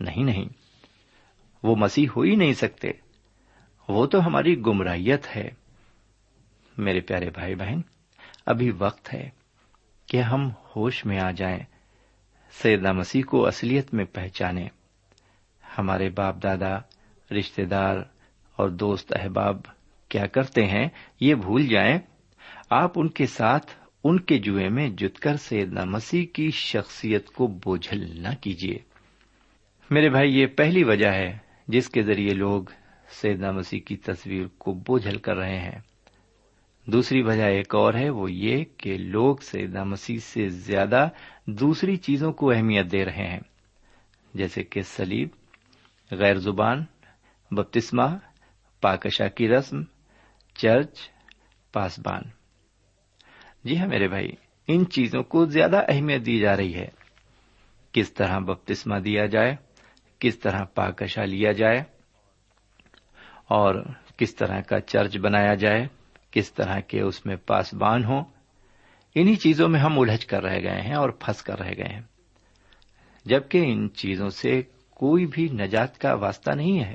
نہیں 0.00 0.24
نہیں، 0.24 0.48
وہ 1.62 1.76
مسیح 1.76 2.06
ہو 2.16 2.22
ہی 2.22 2.36
نہیں 2.36 2.52
سکتے۔ 2.52 2.90
وہ 3.88 4.06
تو 4.06 4.26
ہماری 4.26 4.60
گمراہیت 4.60 5.36
ہے۔ 5.36 5.50
میرے 6.78 7.00
پیارے 7.00 7.30
بھائی 7.30 7.54
بہن، 7.54 7.80
ابھی 8.46 8.70
وقت 8.70 9.14
ہے 9.14 9.30
کہ 10.06 10.20
ہم 10.20 10.50
ہوش 10.76 11.04
میں 11.04 11.20
آ 11.20 11.30
جائیں، 11.30 11.60
سیدنا 12.52 12.92
مسیح 12.92 13.22
کو 13.26 13.46
اصلیت 13.46 13.94
میں 13.94 14.04
پہچانے 14.04 14.68
ہمارے 15.78 16.08
باپ 16.08 16.42
دادا 16.42 16.78
رشتے 17.34 17.64
دار 17.64 17.96
اور 18.56 18.68
دوست 18.68 19.12
احباب 19.16 19.60
کیا 20.08 20.26
کرتے 20.26 20.66
ہیں، 20.66 20.88
یہ 21.20 21.34
بھول 21.34 21.66
جائیں۔ 21.66 21.98
آپ 22.70 22.92
ان 22.96 23.08
کے 23.08 23.26
ساتھ 23.26 23.66
ان 24.04 24.20
کے 24.20 24.38
جوئے 24.38 24.68
میں 24.68 24.88
جت 24.88 25.20
کر 25.20 25.36
سیدنا 25.36 25.84
مسیح 25.84 26.26
کی 26.26 26.50
شخصیت 26.50 27.26
کو 27.26 27.46
بوجھل 27.46 28.22
نہ 28.22 28.28
کیجیے۔ 28.40 28.78
میرے 29.90 30.10
بھائی، 30.10 30.40
یہ 30.40 30.46
پہلی 30.46 30.84
وجہ 30.84 31.06
ہے 31.06 31.38
جس 31.68 31.88
کے 31.88 32.02
ذریعے 32.02 32.34
لوگ 32.34 32.64
سیدنا 33.10 33.50
مسیح 33.50 33.80
کی 33.80 33.96
تصویر 33.96 34.46
کو 34.58 34.72
بوجھل 34.72 35.18
کر 35.18 35.36
رہے 35.36 35.60
ہیں۔ 35.60 35.78
دوسری 36.86 37.22
وجہ 37.22 37.42
ایک 37.42 37.74
اور 37.74 37.94
ہے، 37.94 38.10
وہ 38.10 38.32
یہ 38.32 38.64
کہ 38.76 38.98
لوگ 38.98 39.36
سیدنا 39.36 39.84
مسیح 39.84 40.18
سے 40.18 40.48
زیادہ 40.48 41.08
دوسری 41.46 41.96
چیزوں 41.96 42.32
کو 42.32 42.50
اہمیت 42.50 42.92
دے 42.92 43.04
رہے 43.04 43.26
ہیں، 43.26 43.40
جیسے 44.34 44.62
کہ 44.62 44.82
سلیب 44.82 45.28
غیر 46.10 46.34
زبان 46.34 46.84
بپتسما 47.50 48.06
پاکشا 48.80 49.28
کی 49.28 49.48
رسم، 49.48 49.82
چرچ، 50.54 50.98
پاسبان۔ 51.72 52.37
جی 53.64 53.78
ہاں 53.78 53.86
میرے 53.86 54.08
بھائی، 54.08 54.32
ان 54.68 54.90
چیزوں 54.90 55.22
کو 55.22 55.44
زیادہ 55.44 55.82
اہمیت 55.88 56.26
دی 56.26 56.38
جا 56.38 56.56
رہی 56.56 56.74
ہے۔ 56.74 56.88
کس 57.92 58.12
طرح 58.12 58.38
بپتسما 58.38 58.98
دیا 59.04 59.26
جائے، 59.26 59.56
کس 60.18 60.38
طرح 60.38 60.64
پاکشا 60.64 61.24
لیا 61.24 61.52
جائے، 61.52 61.82
اور 63.48 63.84
کس 64.16 64.34
طرح 64.34 64.60
کا 64.60 64.80
چرچ 64.80 65.16
بنایا 65.16 65.54
جائے، 65.54 65.86
کس 66.30 66.52
طرح 66.52 66.80
کے 66.80 67.00
اس 67.00 67.26
میں 67.26 67.36
پاسبان 67.36 68.04
ہوں، 68.04 68.24
انہی 69.14 69.36
چیزوں 69.36 69.68
میں 69.68 69.80
ہم 69.80 69.98
الجھ 69.98 70.26
کر 70.26 70.42
رہ 70.42 70.60
گئے 70.60 70.80
ہیں 70.80 70.94
اور 70.94 71.10
پھنس 71.10 71.42
کر 71.42 71.58
رہ 71.58 71.70
گئے 71.76 71.94
ہیں۔ 71.94 72.02
جبکہ 73.24 73.64
ان 73.66 73.88
چیزوں 73.94 74.28
سے 74.28 74.62
کوئی 74.90 75.26
بھی 75.26 75.48
نجات 75.48 75.98
کا 75.98 76.14
واسطہ 76.14 76.50
نہیں 76.50 76.84
ہے۔ 76.84 76.94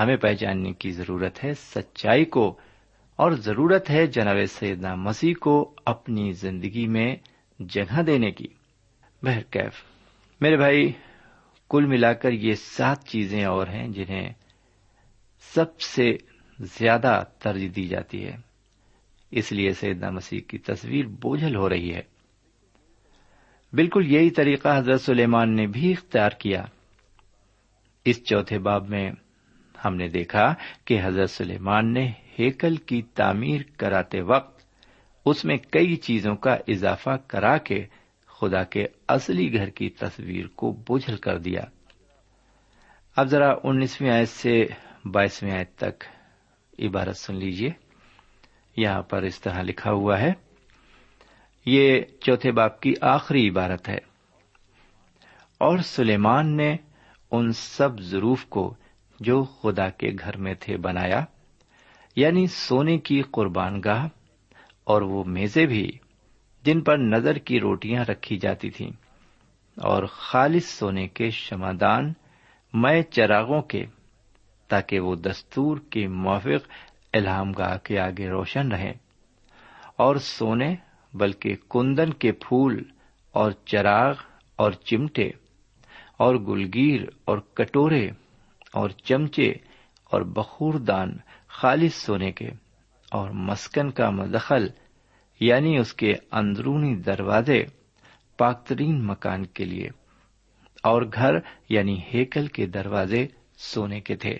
ہمیں 0.00 0.16
پہچاننے 0.16 0.72
کی 0.72 0.90
ضرورت 0.90 1.44
ہے 1.44 1.54
سچائی 1.54 2.24
کو۔ 2.24 2.58
اور 3.20 3.32
ضرورت 3.32 3.90
ہے 3.90 4.06
جناب 4.06 4.36
سیدنا 4.48 4.94
مسیح 4.94 5.34
کو 5.40 5.74
اپنی 5.84 6.32
زندگی 6.32 6.86
میں 6.86 7.16
جگہ 7.58 8.02
دینے 8.02 8.30
کی۔ 8.30 8.46
بہرکیف 9.22 9.84
میرے 10.40 10.56
بھائی، 10.56 10.92
کل 11.70 11.86
ملا 11.86 12.12
کر 12.12 12.32
یہ 12.32 12.54
سات 12.54 13.06
چیزیں 13.06 13.44
اور 13.44 13.66
ہیں 13.66 13.88
جنہیں 13.88 14.32
سب 15.40 15.80
سے 15.80 16.16
زیادہ 16.60 17.22
ترجیح 17.38 17.68
دی 17.76 17.86
جاتی 17.86 18.24
ہے۔ 18.24 18.36
اس 19.30 19.52
لیے 19.52 19.72
سیدنا 19.72 20.10
مسیح 20.10 20.40
کی 20.48 20.58
تصویر 20.58 21.06
بوجھل 21.06 21.56
ہو 21.56 21.68
رہی 21.68 21.94
ہے۔ 21.94 22.02
بالکل 23.72 24.12
یہی 24.12 24.30
طریقہ 24.30 24.78
حضرت 24.78 25.00
سلیمان 25.00 25.56
نے 25.56 25.66
بھی 25.66 25.92
اختیار 25.92 26.30
کیا۔ 26.30 26.64
اس 28.04 28.24
چوتھے 28.24 28.58
باب 28.58 28.88
میں 28.88 29.10
ہم 29.84 29.96
نے 29.96 30.08
دیکھا 30.08 30.54
کہ 30.84 31.00
حضرت 31.04 31.30
سلیمان 31.30 31.92
نے 31.92 32.12
ہیکل 32.40 32.76
کی 32.76 33.02
تعمیر 33.02 33.60
کراتے 33.76 34.20
وقت 34.20 34.60
اس 35.24 35.44
میں 35.44 35.56
کئی 35.56 35.96
چیزوں 35.96 36.36
کا 36.36 36.56
اضافہ 36.68 37.10
کرا 37.26 37.56
کے 37.56 37.86
خدا 38.26 38.62
کے 38.62 38.86
اصلی 39.08 39.54
گھر 39.54 39.68
کی 39.68 39.88
تصویر 39.90 40.46
کو 40.46 40.72
بوجھل 40.72 41.16
کر 41.16 41.38
دیا۔ 41.38 41.60
اب 43.16 43.26
ذرا 43.26 43.54
انیسویں 43.64 44.10
آیت 44.10 44.28
سے 44.28 44.66
بائیسویں 45.04 45.52
آیت 45.52 45.76
تک 45.76 46.04
عبارت 46.78 47.16
سن 47.16 47.34
لیجیے 47.34 47.70
یہاں 48.76 49.02
پر 49.02 49.22
اس 49.22 49.40
طرح 49.40 49.62
لکھا 49.62 49.92
ہوا 49.92 50.20
ہے۔ 50.20 50.32
یہ 51.66 52.00
چوتھے 52.20 52.52
باپ 52.52 52.80
کی 52.80 52.94
آخری 53.00 53.48
عبارت 53.48 53.88
ہے۔ 53.88 53.98
اور 55.58 55.78
سلیمان 55.78 56.56
نے 56.56 56.76
ان 57.30 57.52
سب 57.52 58.00
ضروف 58.00 58.44
کو 58.44 58.74
جو 59.20 59.44
خدا 59.44 59.88
کے 59.88 60.10
گھر 60.18 60.36
میں 60.36 60.54
تھے 60.60 60.76
بنایا۔ 60.76 61.24
یعنی 62.20 62.46
سونے 62.46 62.98
کی 62.98 63.22
قربان 63.22 63.80
گاہ 63.84 64.08
اور 64.84 65.02
وہ 65.02 65.24
میزے 65.24 65.66
بھی 65.66 65.90
جن 66.64 66.80
پر 66.80 66.98
نظر 66.98 67.34
کی 67.36 67.60
روٹیاں 67.60 68.04
رکھی 68.04 68.38
جاتی 68.38 68.70
تھیں 68.70 68.90
اور 69.76 70.04
خالص 70.06 70.64
سونے 70.64 71.08
کے 71.08 71.30
شمادان 71.30 72.12
میں 72.74 73.02
چراغوں 73.02 73.62
کے، 73.62 73.84
تاکہ 74.68 75.00
وہ 75.00 75.14
دستور 75.16 75.78
کے 75.90 76.08
موافق 76.08 76.68
الہام 77.12 77.52
گاہ 77.52 77.76
کے 77.76 77.98
آگے 77.98 78.28
روشن 78.28 78.72
رہیں۔ 78.72 78.92
اور 79.96 80.16
سونے، 80.16 80.74
بلکہ 81.14 81.56
کندن 81.70 82.12
کے 82.12 82.32
پھول 82.32 82.82
اور 83.32 83.50
چراغ 83.50 84.14
اور 84.56 84.72
چمٹے 84.72 85.30
اور 86.16 86.34
گلگیر 86.34 87.00
اور 87.24 87.38
کٹورے 87.38 88.08
اور 88.72 88.90
چمچے 88.90 89.52
اور 90.04 90.20
بخور 90.20 90.74
دان 90.74 91.16
خالص 91.60 91.94
سونے 91.94 92.30
کے 92.32 92.48
اور 93.12 93.30
مسکن 93.48 93.90
کا 93.90 94.08
مدخل 94.10 94.66
یعنی 95.40 95.76
اس 95.78 95.92
کے 95.94 96.12
اندرونی 96.32 96.94
دروازے، 96.96 97.62
پاکترین 98.38 99.02
مکان 99.06 99.44
کے 99.46 99.64
لیے، 99.64 99.88
اور 100.84 101.02
گھر 101.14 101.34
یعنی 101.68 101.98
ہیکل 102.14 102.46
کے 102.46 102.66
دروازے 102.66 103.26
سونے 103.58 104.00
کے 104.00 104.16
تھے۔ 104.16 104.36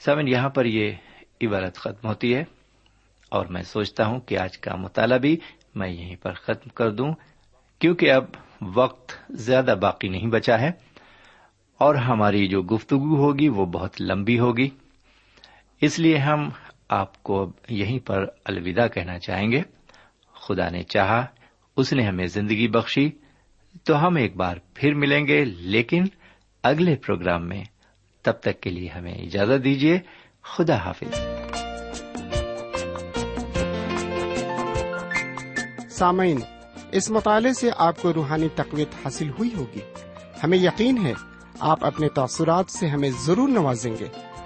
سمن 0.00 0.28
یہاں 0.28 0.48
پر 0.48 0.64
یہ 0.64 0.92
عبارت 1.40 1.76
ختم 1.76 2.08
ہوتی 2.08 2.34
ہے، 2.34 2.44
اور 3.32 3.46
میں 3.46 3.62
سوچتا 3.62 4.06
ہوں 4.06 4.20
کہ 4.20 4.38
آج 4.38 4.58
کا 4.58 4.74
مطالعہ 4.76 5.18
بھی 5.18 5.36
میں 5.74 5.88
یہیں 5.88 6.16
پر 6.16 6.32
ختم 6.34 6.68
کر 6.74 6.90
دوں، 6.90 7.12
کیونکہ 7.80 8.12
اب 8.12 8.24
وقت 8.74 9.12
زیادہ 9.40 9.74
باقی 9.80 10.08
نہیں 10.08 10.30
بچا 10.30 10.60
ہے، 10.60 10.70
اور 11.80 11.94
ہماری 12.02 12.46
جو 12.48 12.62
گفتگو 12.62 13.16
ہوگی 13.16 13.48
وہ 13.48 13.66
بہت 13.70 14.00
لمبی 14.00 14.38
ہوگی۔ 14.38 14.68
اس 15.82 15.98
لیے 15.98 16.18
ہم 16.18 16.48
آپ 16.88 17.22
کو 17.22 17.52
یہیں 17.68 17.98
پر 18.06 18.26
الوداع 18.44 18.86
کہنا 18.86 19.18
چاہیں 19.18 19.52
گے۔ 19.52 19.62
خدا 20.34 20.68
نے 20.68 20.82
چاہا، 20.82 21.26
اس 21.76 21.92
نے 21.92 22.02
ہمیں 22.02 22.26
زندگی 22.26 22.68
بخشی، 22.68 23.10
تو 23.84 24.06
ہم 24.06 24.16
ایک 24.16 24.36
بار 24.36 24.56
پھر 24.74 24.94
ملیں 24.94 25.26
گے، 25.26 25.44
لیکن 25.44 26.04
اگلے 26.62 26.96
پروگرام 26.96 27.48
میں 27.48 27.64
تب 28.22 28.32
تک 28.32 28.60
کے 28.60 28.70
لیے 28.70 28.88
ہمیں 28.88 29.14
اجازت 29.14 29.64
دیجیے۔ 29.64 29.98
خدا 30.42 30.76
حافظ۔ 30.76 31.20
سامعین، 35.90 36.40
اس 36.92 37.10
مطالعے 37.10 37.52
سے 37.52 37.70
آپ 37.76 38.02
کو 38.02 38.14
روحانی 38.14 38.48
تقویت 38.54 38.88
حاصل 39.04 39.28
ہوئی 39.28 39.54
ہوگی۔ 39.54 39.80
ہمیں 40.44 40.58
یقین 40.58 41.06
ہے، 41.06 41.12
آپ 41.60 41.84
اپنے 41.84 42.08
تاثرات 42.08 42.70
سے 42.70 42.86
ہمیں 42.86 43.10
ضرور 43.10 43.48
نوازیں 43.48 43.92
گے۔ 44.00 44.31